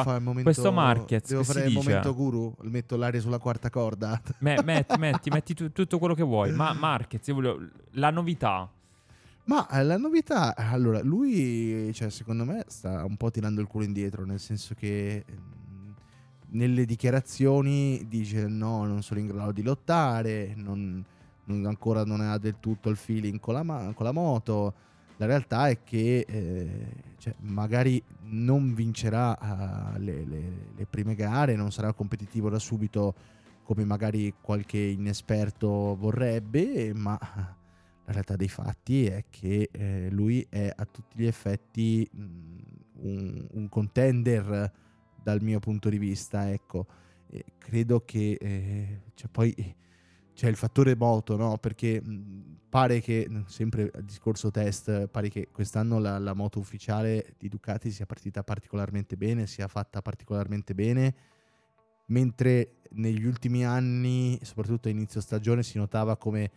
[0.00, 1.78] devo fare il momento, Questo Marquez, Devo fare il dice?
[1.88, 4.20] momento guru, metto l'aria sulla quarta corda.
[4.38, 6.52] Me- metti, metti, metti tu- tutto quello che vuoi.
[6.52, 8.68] Ma Marquez, io voglio la novità.
[9.44, 13.84] Ma eh, la novità, allora, lui, cioè, secondo me, sta un po' tirando il culo
[13.84, 15.90] indietro, nel senso che mm,
[16.50, 21.02] nelle dichiarazioni dice no, non sono in grado di lottare, non,
[21.44, 24.74] non- ancora non ha del tutto il feeling con la, con la moto.
[25.20, 26.86] La realtà è che eh,
[27.18, 33.14] cioè, magari non vincerà ah, le, le- le prime gare, non sarà competitivo da subito
[33.62, 40.72] come magari qualche inesperto vorrebbe, ma la realtà dei fatti è che eh, lui è
[40.74, 42.22] a tutti gli effetti mh,
[43.02, 44.72] un, un contender
[45.22, 46.86] dal mio punto di vista, ecco.
[47.28, 49.54] E credo che eh, cioè, poi
[50.40, 51.58] c'è il fattore moto, no?
[51.58, 52.02] Perché
[52.66, 57.90] pare che, sempre a discorso test, pare che quest'anno la, la moto ufficiale di Ducati
[57.90, 61.14] sia partita particolarmente bene, sia fatta particolarmente bene,
[62.06, 66.50] mentre negli ultimi anni, soprattutto a inizio stagione, si notava come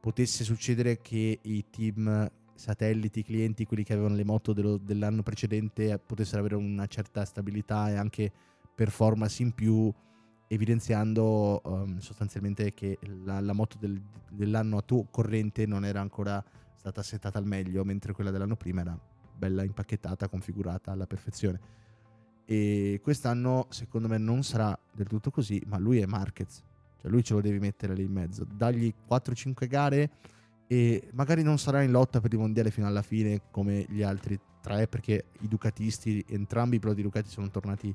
[0.00, 5.98] potesse succedere che i team satelliti, clienti, quelli che avevano le moto dello- dell'anno precedente,
[5.98, 8.32] potessero avere una certa stabilità e anche
[8.74, 9.92] performance in più,
[10.52, 16.42] evidenziando ehm, sostanzialmente che la, la moto del- dell'anno attu- corrente non era ancora
[16.74, 18.98] stata settata al meglio, mentre quella dell'anno prima era
[19.36, 21.60] bella impacchettata, configurata alla perfezione.
[22.44, 26.64] E quest'anno, secondo me, non sarà del tutto così, ma lui è Marquez.
[27.00, 28.44] Cioè, lui ce lo devi mettere lì in mezzo.
[28.44, 30.10] Dagli 4-5 gare
[30.66, 34.38] e magari non sarà in lotta per il mondiale fino alla fine come gli altri
[34.60, 37.94] tre, perché i Ducatisti, entrambi i piloti Ducati sono tornati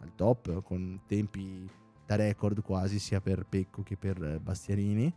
[0.00, 1.68] al top con tempi
[2.06, 5.12] da record quasi, sia per Pecco che per eh, Bastianini.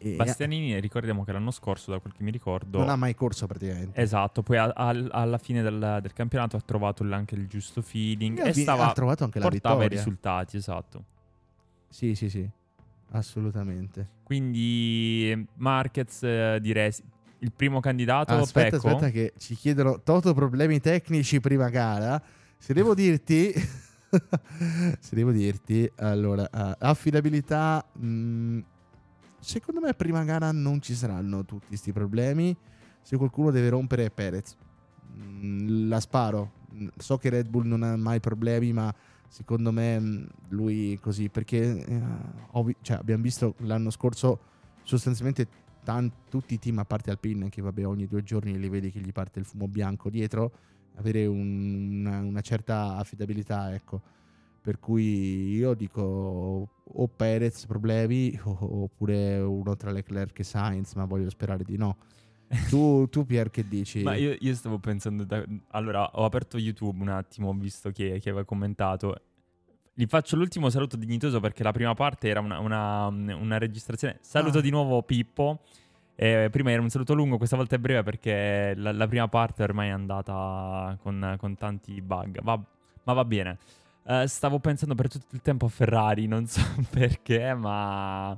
[0.00, 3.46] E Bastianini, ricordiamo che l'anno scorso, da quel che mi ricordo, non ha mai corso
[3.48, 4.00] praticamente.
[4.00, 8.38] esatto, poi a- al- alla fine del, del campionato ha trovato anche il giusto feeling
[8.38, 9.98] e ha, vi- stava ha trovato anche la portava i vittoria.
[9.98, 11.04] risultati, esatto.
[11.88, 12.48] Sì, sì, sì,
[13.12, 14.08] assolutamente.
[14.22, 16.92] Quindi Marquez eh, direi
[17.40, 18.88] il primo candidato aspetta, Pecco.
[18.88, 22.22] aspetta che ci chiedono Toto problemi tecnici prima gara.
[22.56, 23.52] Se devo dirti
[25.00, 28.58] se devo dirti allora eh, affidabilità mh,
[29.40, 32.56] secondo me prima gara non ci saranno tutti questi problemi.
[33.02, 34.56] Se qualcuno deve rompere Perez.
[35.16, 36.52] mm, la sparo.
[36.74, 38.92] Mm, So che Red Bull non ha mai problemi, ma
[39.28, 42.02] secondo me mm, lui così, perché eh,
[42.52, 44.40] ho vi- cioè, abbiamo visto l'anno scorso
[44.82, 45.48] sostanzialmente
[45.84, 49.00] tan- tutti i team, a parte Alpine, che vabbè ogni due giorni li vedi che
[49.00, 50.52] gli parte il fumo bianco dietro,
[50.98, 54.00] avere un- una, una certa affidabilità, ecco.
[54.60, 61.30] Per cui io dico o Perez problemi oppure uno tra Leclerc e Sainz, ma voglio
[61.30, 61.96] sperare di no.
[62.68, 64.02] Tu, tu Pier, che dici?
[64.02, 68.18] Ma io, io stavo pensando, da- allora ho aperto YouTube un attimo, ho visto che,
[68.20, 69.20] che aveva commentato.
[69.94, 74.18] Gli faccio l'ultimo saluto dignitoso perché la prima parte era una, una- una registrazione.
[74.20, 74.62] Saluto Ah.
[74.62, 75.60] di nuovo Pippo.
[76.20, 79.62] Eh, prima era un saluto lungo, questa volta è breve perché la, la prima parte
[79.62, 82.40] ormai è andata con, con tanti bug.
[82.42, 82.60] Va-
[83.04, 83.56] ma va bene.
[84.04, 86.60] Eh, stavo pensando per tutto il tempo a Ferrari, non so
[86.90, 88.36] perché, ma...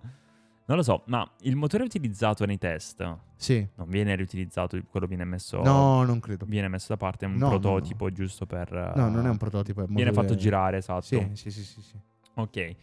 [0.67, 3.67] Non lo so, ma il motore utilizzato nei test Sì.
[3.77, 6.45] non viene riutilizzato, quello viene messo, No, non credo.
[6.47, 7.59] viene messo da parte, è un No, no, no.
[7.59, 8.71] prototipo giusto per...
[8.95, 9.83] No, non è un prototipo.
[9.83, 11.01] È Viene fatto girare, esatto.
[11.07, 11.97] Sì, sì, sì, sì, sì.
[12.35, 12.77] Ok.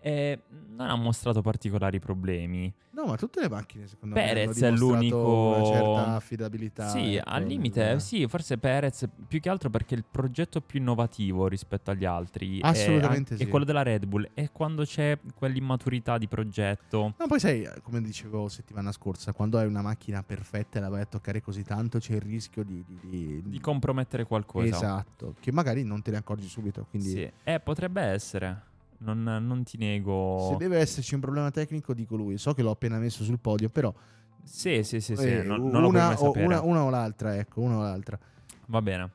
[0.00, 0.40] E
[0.76, 2.72] non ha mostrato particolari problemi.
[2.98, 6.88] No, ma tutte le macchine secondo me Perez hanno è l'unico- una certa affidabilità.
[6.88, 10.80] sì, ecco, al limite, nel- sì, forse Perez più che altro perché il progetto più
[10.80, 13.44] innovativo rispetto agli altri è, Assolutamente an- sì.
[13.44, 14.28] è quello della Red Bull.
[14.34, 19.66] E quando c'è quell'immaturità di progetto, No, poi sai, come dicevo settimana scorsa, quando hai
[19.68, 22.84] una macchina perfetta e la vai a toccare così tanto, c'è il rischio di...
[22.86, 24.74] di, di- di compromettere qualcosa.
[24.74, 26.86] Esatto, che magari non te ne accorgi subito.
[26.90, 27.30] Quindi Sì.
[27.44, 28.62] Eh, potrebbe essere.
[28.98, 30.48] Non, non ti nego.
[30.50, 32.36] se deve esserci un problema tecnico, dico lui.
[32.38, 33.94] So che l'ho appena messo sul podio, però...
[34.42, 35.26] Sì, sì, sì, sì.
[35.26, 38.18] eh, non, non una, o, una, una o l'altra, ecco, una o l'altra.
[38.66, 39.10] Va bene.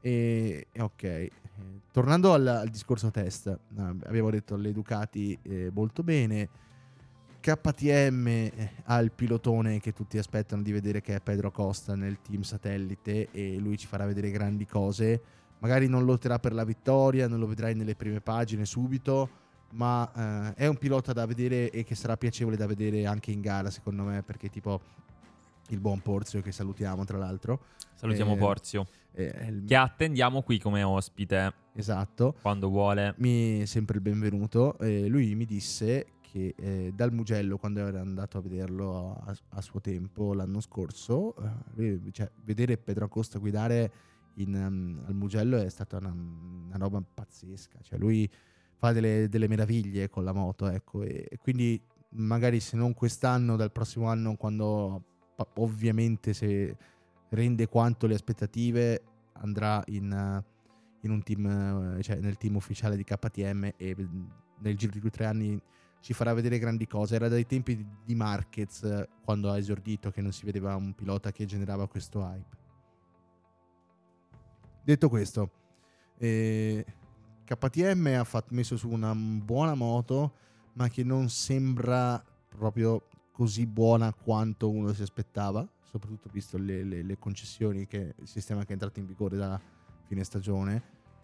[0.00, 1.30] E, e ok, Eh,
[1.92, 3.58] tornando al, al discorso test, eh,
[4.04, 6.48] abbiamo detto le Ducati eh, molto bene.
[7.40, 12.20] KTM eh, ha il pilotone che tutti aspettano di vedere che è Pedro Costa nel
[12.20, 15.20] team satellite e lui ci farà vedere grandi cose.
[15.60, 19.28] Magari non lotterà per la vittoria, non lo vedrai nelle prime pagine subito,
[19.72, 23.40] ma eh, è un pilota da vedere e che sarà piacevole da vedere anche in
[23.40, 24.80] gara, secondo me, perché tipo
[25.70, 27.60] il buon Porzio che salutiamo tra l'altro.
[27.94, 28.86] Salutiamo Eh, Porzio.
[29.12, 32.36] eh, il- Che attendiamo qui come ospite Esatto.
[32.40, 33.14] quando vuole.
[33.18, 34.78] mi è sempre il benvenuto.
[34.78, 39.60] Eh, lui mi disse che eh, dal Mugello, quando era andato a vederlo a, a
[39.60, 41.50] suo tempo l'anno scorso, eh,
[41.98, 43.90] lui- cioè, vedere Pedro Acosta guidare
[44.38, 47.78] in, um, al Mugello è stata una, una roba pazzesca.
[47.82, 48.28] Cioè, lui
[48.76, 51.02] fa delle, delle meraviglie con la moto, ecco.
[51.02, 51.80] E, e quindi
[52.10, 55.04] magari se non quest'anno, dal prossimo anno, quando
[55.54, 56.76] ovviamente se
[57.30, 59.02] rende quanto le aspettative,
[59.34, 60.44] andrà in, eh,
[61.02, 64.24] in un team, eh, cioè nel team ufficiale di KTM e mm,
[64.60, 65.60] nel giro di due o tre anni
[66.00, 67.14] ci farà vedere grandi cose.
[67.14, 70.94] Era dai tempi di- di Marquez eh, quando ha esordito che non si vedeva un
[70.94, 72.56] pilota che generava questo hype.
[74.88, 75.50] Detto questo,
[76.16, 76.82] eh,
[77.44, 80.32] KTM ha fatto- messo su una buona moto,
[80.76, 87.02] ma che non sembra proprio così buona quanto uno si aspettava, soprattutto visto le, le-
[87.02, 89.60] le concessioni che il sistema che è entrato in vigore da
[90.06, 90.82] fine stagione,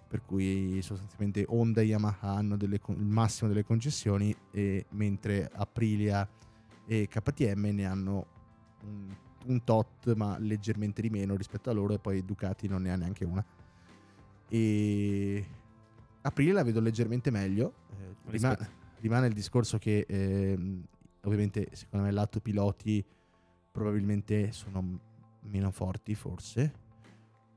[0.09, 6.29] per cui sostanzialmente Honda e Yamaha hanno delle il massimo delle concessioni, e mentre Aprilia
[6.85, 8.27] e KTM ne hanno
[8.83, 9.09] un,
[9.47, 12.97] un tot, ma leggermente di meno rispetto a loro, e poi Ducati non ne ha
[12.97, 13.45] neanche una.
[14.49, 15.47] E
[16.23, 17.75] Aprilia la vedo leggermente meglio.
[17.91, 20.83] eh, rima- Rispetto- rimane il discorso che ehm,
[21.23, 23.05] ovviamente secondo me lato piloti
[23.71, 24.99] probabilmente sono
[25.43, 26.73] meno forti forse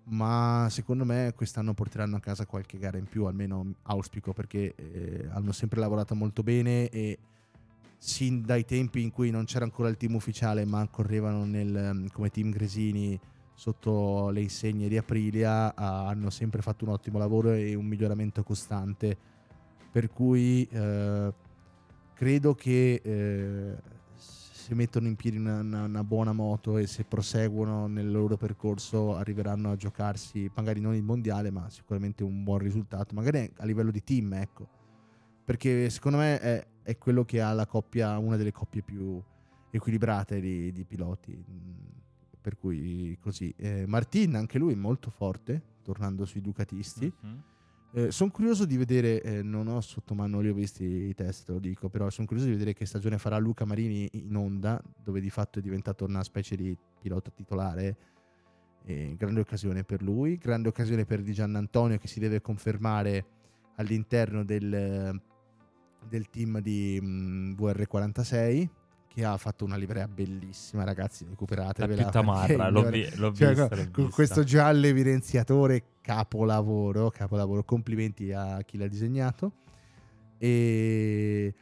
[0.09, 5.27] ma secondo me quest'anno porteranno a casa qualche gara in più almeno auspico perché eh,
[5.31, 7.17] hanno sempre lavorato molto bene e
[7.97, 12.07] sin dai tempi in cui non c'era ancora il team ufficiale ma correvano nel, ehm,
[12.09, 13.19] come team Gresini
[13.53, 19.17] sotto le insegne di Aprilia hanno sempre fatto un ottimo lavoro e un miglioramento costante.
[19.91, 21.33] Per cui eh,
[22.13, 23.77] credo che eh,
[24.15, 29.15] se mettono in piedi una, una- una buona moto e se proseguono nel loro percorso
[29.15, 33.89] arriveranno a giocarsi magari non il mondiale ma sicuramente un buon risultato magari a livello
[33.89, 34.67] di team ecco.
[35.45, 39.21] Perché secondo me è, è quello che ha la coppia una delle coppie più
[39.71, 41.73] equilibrate di, di piloti Mm,
[42.39, 48.07] per cui così Eh, Martin anche lui molto forte tornando sui ducatisti Mhm.
[48.09, 51.51] sono curioso di vedere, eh, non ho sotto mano, li ho visti i test, te
[51.53, 55.19] lo dico, però sono curioso di vedere che stagione farà Luca Marini in onda, dove
[55.19, 57.97] di fatto è diventato una specie di pilota titolare.
[58.85, 63.25] E grande occasione per lui, grande occasione per Di Giannantonio che si deve confermare
[63.77, 65.19] all'interno del,
[66.07, 68.67] del team di mm, VR46,
[69.07, 72.01] che ha fatto una livrea bellissima, ragazzi, La recuperatevela.
[72.03, 74.09] più tamarra, l'ho, vi- l'ho cioè, vista, con- l'ho con vista.
[74.15, 79.51] questo giallo evidenziatore capolavoro, capolavoro, complimenti a chi l'ha disegnato.
[80.37, 81.53] E,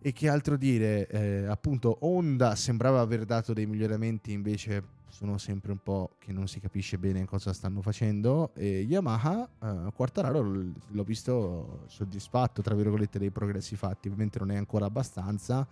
[0.00, 1.06] e che altro dire?
[1.08, 6.46] Eh, appunto, Honda sembrava aver dato dei miglioramenti, invece sono sempre un po' che non
[6.46, 8.52] si capisce bene cosa stanno facendo.
[8.54, 14.08] E Yamaha, eh, Quartararo, l'ho visto soddisfatto, tra virgolette, dei progressi fatti.
[14.08, 15.66] Ovviamente non è ancora abbastanza,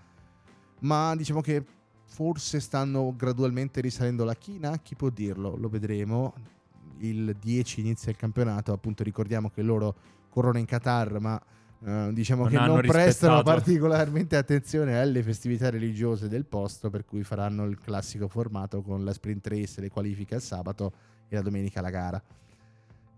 [0.80, 1.62] ma diciamo che
[2.06, 4.78] forse stanno gradualmente risalendo la china.
[4.78, 5.56] Chi può dirlo?
[5.56, 6.32] Lo vedremo.
[7.00, 9.94] Il 10 inizia il campionato, appunto ricordiamo che loro
[10.30, 11.38] corrono in Qatar, ma
[11.84, 13.42] eh, diciamo Non che non prestano rispettato.
[13.42, 19.12] particolarmente attenzione alle festività religiose del posto, per cui faranno il classico formato con la
[19.12, 20.92] sprint race, le qualifiche il sabato
[21.28, 22.22] e la domenica la gara.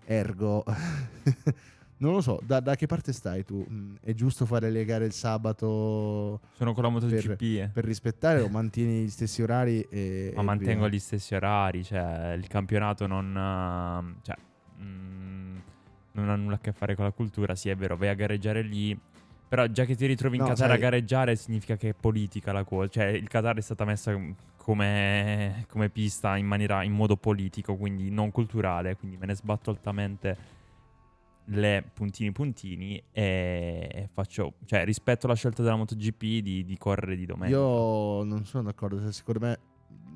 [0.09, 0.64] Ergo,
[1.99, 3.67] non lo so, da, da che parte stai tu?
[3.69, 7.71] Mm, È giusto fare le gare il sabato Sono con la MotoGP, eh.
[7.73, 9.81] per rispettare o mantieni gli stessi orari?
[9.91, 10.91] E, ma e mantengo via?
[10.95, 13.37] gli stessi orari, cioè il campionato non...
[13.37, 14.37] eh, cioè,
[14.81, 15.57] mm,
[16.17, 18.62] non ha nulla a che fare con la cultura, sì è vero, vai a gareggiare
[18.62, 18.99] lì,
[19.49, 22.53] però già che ti ritrovi in No, Qatar sai- a gareggiare significa che è politica
[22.53, 24.19] la cosa, cioè il Qatar è stata messa
[24.57, 29.71] come, come pista in, maniera, in modo politico, quindi non culturale, quindi me ne sbatto
[29.71, 30.55] altamente
[31.51, 37.25] le puntini puntini e faccio, cioè rispetto alla scelta della MotoGP di, di correre di
[37.25, 37.57] domenica.
[37.57, 39.59] Io non sono d'accordo, cioè, secondo me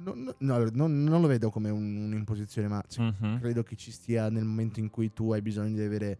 [0.02, 3.38] non, no, non- non lo vedo come un- un'imposizione, ma se- Mhm.
[3.40, 6.18] credo che ci stia nel momento in cui tu hai bisogno di avere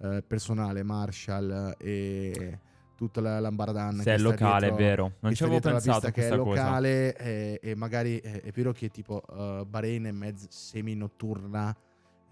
[0.00, 2.58] eh, personale, Marshall e
[2.96, 5.12] tutta la lambardan Se è locale, dietro- è vero.
[5.20, 6.62] Non ci avevo pensato che è questa cosa.
[6.64, 11.74] locale e, e magari è vero che tipo eh, Bahrain è mezzo semi notturna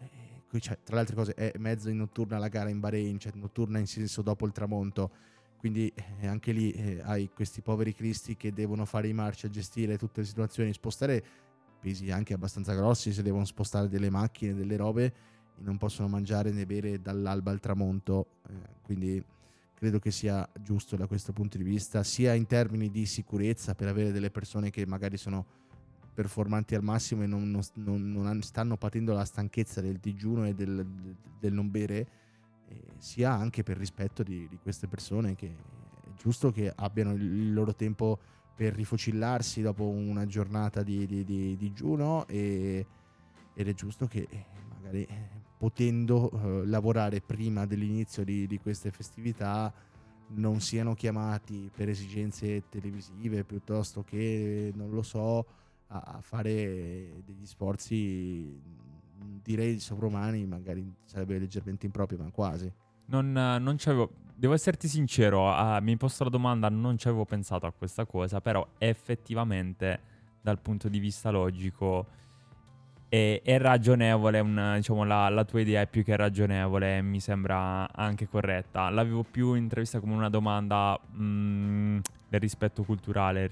[0.01, 0.09] eh,
[0.49, 3.33] qui c'è, tra le altre cose è mezzo in notturna la gara in Bahrain cioè
[3.37, 5.11] notturna in senso dopo il tramonto
[5.63, 9.49] quindi eh, anche lì eh, hai questi poveri cristi che devono fare i marci a
[9.49, 11.25] gestire tutte le situazioni spostare
[11.79, 15.15] pesi anche abbastanza grossi se devono spostare delle macchine delle robe
[15.59, 18.41] non possono mangiare né bere dall'alba al tramonto.
[18.49, 19.25] Eh, quindi
[19.75, 23.89] credo che sia giusto da questo punto di vista, sia in termini di sicurezza per
[23.89, 25.61] avere delle persone che magari sono
[26.13, 30.87] performanti al massimo e non, non- non- stanno patendo la stanchezza del digiuno e del,
[31.39, 32.07] del non bere,
[32.73, 37.53] eh, sia anche per rispetto di, di queste persone che è giusto che abbiano il,
[37.53, 38.19] loro tempo
[38.55, 42.87] per rifocillarsi dopo una giornata di, di- di digiuno e,
[43.55, 44.45] ed è giusto che eh,
[44.75, 49.73] magari eh, potendo eh, lavorare prima dell'inizio di, queste festività
[50.35, 55.47] non siano chiamati per esigenze televisive piuttosto che non lo so
[55.89, 58.59] a, fare degli sforzi
[59.43, 62.71] direi sovrumani magari sarebbe leggermente improprio ma quasi
[63.07, 64.11] Non, non ci avevo.
[64.35, 68.41] Devo esserti sincero, ah, mi posto la domanda, non ci avevo pensato a questa cosa,
[68.41, 70.01] però effettivamente
[70.41, 72.07] dal punto di vista logico
[73.09, 77.93] è, è ragionevole, un- diciamo la, la tua idea è più che ragionevole, mi sembra
[77.93, 78.89] anche corretta.
[78.91, 81.99] L'avevo più intravista come una domanda mm,
[82.29, 83.49] del rispetto culturale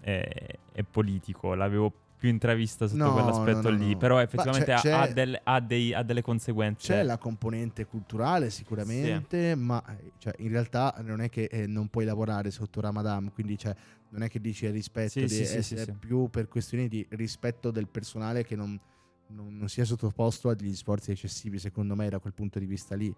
[0.00, 1.92] e, e politico, l'avevo
[2.24, 5.60] più intravista sotto No, quell'aspetto no, no, lì, però effettivamente c'è- ha, c'è- del- ha
[5.60, 6.86] dei- ha delle conseguenze.
[6.94, 11.88] C'è la componente culturale sicuramente, ma eh, cioè, in realtà non è che eh, non
[11.88, 13.74] puoi lavorare sotto Ramadan, quindi cioè,
[14.08, 15.92] non è che dici rispetto, Sì, di- sì, sì, è, sì, è sì.
[15.92, 18.80] più per questioni di rispetto del personale che non,
[19.28, 22.94] non- non sia sottoposto a degli sforzi eccessivi, secondo me da quel punto di vista
[22.96, 23.14] lì.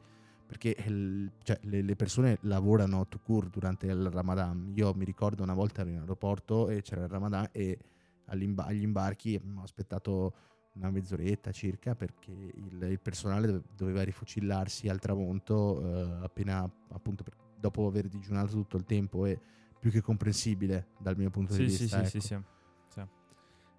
[0.48, 4.72] Perché il- cioè, le, le persone lavorano to cure durante il Ramadan.
[4.74, 7.78] Io mi ricordo una volta ero in aeroporto e c'era il Ramadan e
[8.26, 10.34] agli imbarchi abbiamo aspettato
[10.74, 17.22] una mezz'oretta circa perché il, il personale dove- doveva rifocillarsi al tramonto eh, appena appunto
[17.22, 19.38] per- dopo aver digiunato tutto il tempo è
[19.78, 22.04] più che comprensibile dal mio punto di Sì, sì, vista.
[22.04, 22.46] sì, sì, ecco.
[22.88, 23.00] sì.
[23.00, 23.04] Sì.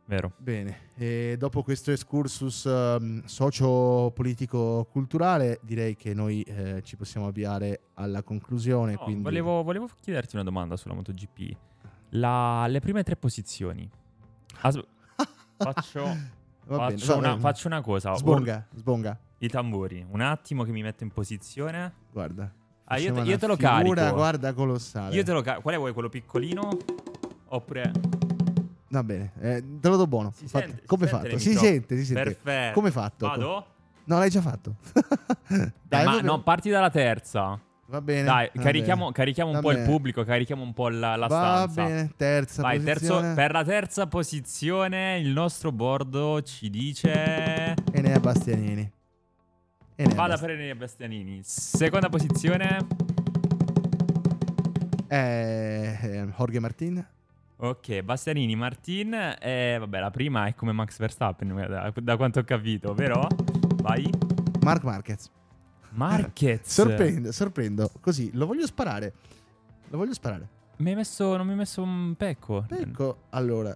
[0.05, 0.33] Vero.
[0.37, 8.23] Bene, e dopo questo excursus ehm, socio-politico-culturale direi che noi eh, ci possiamo avviare alla
[8.23, 8.93] conclusione.
[8.93, 9.23] No, quindi...
[9.23, 11.57] volevo, volevo chiederti una domanda sulla MotoGP.
[12.11, 13.89] La- le prime tre posizioni.
[14.62, 14.80] As-
[15.58, 16.03] faccio,
[16.66, 17.39] bene, faccio una, bene.
[17.41, 18.12] faccio una cosa.
[18.12, 20.05] Or- Sbonga, sbonga, I tamburi.
[20.10, 21.93] Un attimo che mi metto in posizione.
[22.12, 22.51] guarda.
[22.89, 24.14] Ah, io te- io te lo carico.
[24.14, 25.14] guarda, colossale.
[25.16, 25.91] Io te lo ca- Quale vuoi?
[25.93, 26.70] Quello piccolino?
[27.49, 27.91] Oppure...
[28.89, 30.32] Va bene, eh, te lo do buono.
[30.32, 31.39] Si Fatto- sente- si Come sente fatto?
[31.39, 32.24] Si sente, si sente.
[32.24, 32.74] Perfetto.
[32.74, 33.28] Come fatto?
[33.28, 33.66] Vado?
[34.05, 34.76] No, l'hai già fatto.
[35.49, 37.58] Eh, Dai, ma no, parti dalla terza.
[37.89, 38.23] Va bene.
[38.23, 39.13] Dai, va carichiamo, bene.
[39.13, 39.89] carichiamo un Va po' il bene.
[39.89, 41.83] pubblico, carichiamo un po' la, la Va stanza.
[41.85, 47.73] bene, terza Vai, terzo, per la terza posizione il nostro bordo ci dice...
[47.93, 48.91] Enea Bastianini.
[49.95, 51.39] Enea Vada Bast- per Enea Bastianini.
[51.43, 52.77] Seconda posizione,
[55.07, 57.07] Eh, eh, Jorge Martin.
[57.59, 59.13] Ok, Bastianini, Martin.
[59.39, 63.27] E vabbè, la prima è come Max Verstappen, da, da quanto ho capito, vero?
[63.81, 64.09] Vai.
[64.61, 65.31] Mark Marquez.
[65.91, 66.67] Marquez.
[66.67, 67.91] sorprendo, sorprendo.
[67.99, 69.13] Così, lo voglio sparare.
[69.89, 70.55] Lo voglio sparare.
[70.77, 72.63] Mi hai messo, non mi hai messo un pecco.
[72.67, 73.75] Pecco, allora,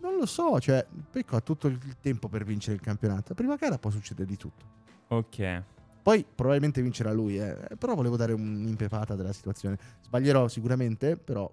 [0.00, 3.26] non lo so, cioè, Pecco ha tutto il tempo per vincere il campionato.
[3.28, 4.64] La prima gara può succedere di tutto.
[5.08, 5.62] Ok.
[6.02, 7.56] Poi probabilmente vincerà lui, eh.
[7.78, 9.78] però volevo dare un'impepata della situazione.
[10.02, 11.50] Sbaglierò sicuramente, però...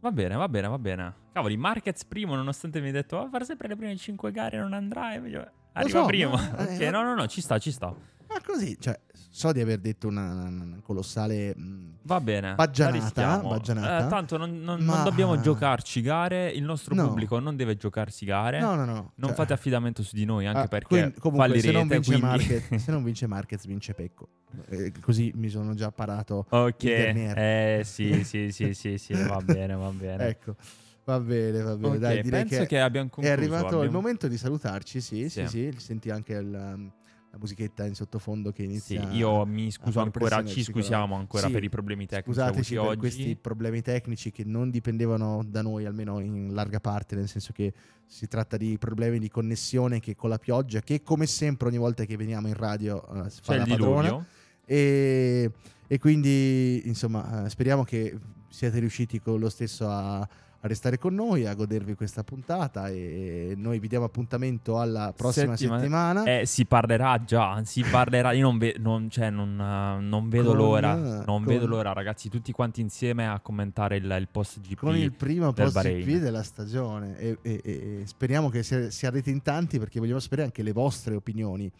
[0.00, 1.14] Va bene, va bene, va bene.
[1.32, 4.58] Cavoli, Marquez primo, nonostante mi hai detto, va a fare sempre le prime 5 gare,
[4.58, 5.08] non andrà.
[5.08, 5.48] Arriva
[5.88, 6.30] so, primo.
[6.30, 7.94] Ma, ok, eh, no, no, no, ci sta, ci sta.
[8.28, 8.98] Ma così, cioè,
[9.30, 14.06] so di aver detto una, una colossale mh, Va bene, baggianata, baggianata.
[14.06, 14.96] Eh, tanto non, non, ma...
[14.96, 17.06] non, dobbiamo giocarci gare, il nostro no.
[17.06, 18.60] pubblico non deve giocarsi gare.
[18.60, 19.12] No, no, no.
[19.14, 19.34] Non cioè...
[19.34, 22.26] fate affidamento su di noi, anche ah, perché comunque, fallirete, se, non vince quindi...
[22.26, 24.28] Marquez, se non vince Marquez, vince Pecco.
[24.68, 26.46] Eh, così mi sono già parato.
[26.48, 30.28] Ok, eh sì, sì, sì, sì, sì, va bene, va bene.
[30.28, 30.56] ecco.
[31.04, 31.86] Va bene, va bene.
[31.86, 33.34] Okay, Dai, direi penso che, che abbiamo concluso.
[33.34, 33.84] È arrivato abbiamo...
[33.84, 35.00] il momento di salutarci.
[35.00, 35.72] Sì, sì, sì.
[35.72, 35.74] sì.
[35.78, 36.90] Senti anche il,
[37.30, 39.10] la musichetta in sottofondo che inizia.
[39.10, 42.38] Sì, io mi scuso ancora, ci scusiamo ancora sì, per i problemi tecnici.
[42.38, 42.98] Scusateci per oggi.
[42.98, 47.72] questi problemi tecnici che non dipendevano da noi, almeno in larga parte, nel senso che
[48.06, 52.04] si tratta di problemi di connessione che con la pioggia, che come sempre ogni volta
[52.04, 54.26] che veniamo in radio uh, si fa C'è la padrona.
[54.64, 55.50] E,
[55.86, 58.16] e, quindi, insomma, uh, speriamo che
[58.48, 60.26] siate riusciti con lo stesso a
[60.60, 65.56] a restare con noi, a godervi questa puntata e noi vi diamo appuntamento alla prossima
[65.56, 65.80] settimana.
[65.80, 66.24] settimana.
[66.24, 70.48] Eh, si parlerà già, si parlerà, io non, ve- non, cioè, non, uh, non vedo
[70.48, 74.60] con, l'ora, non con, vedo l'ora ragazzi, tutti quanti insieme a commentare il, il post
[74.60, 74.78] GP.
[74.78, 79.78] Con il primo post GP della stagione e, e, e speriamo che siate in tanti
[79.78, 81.70] perché vogliamo sapere anche le vostre opinioni.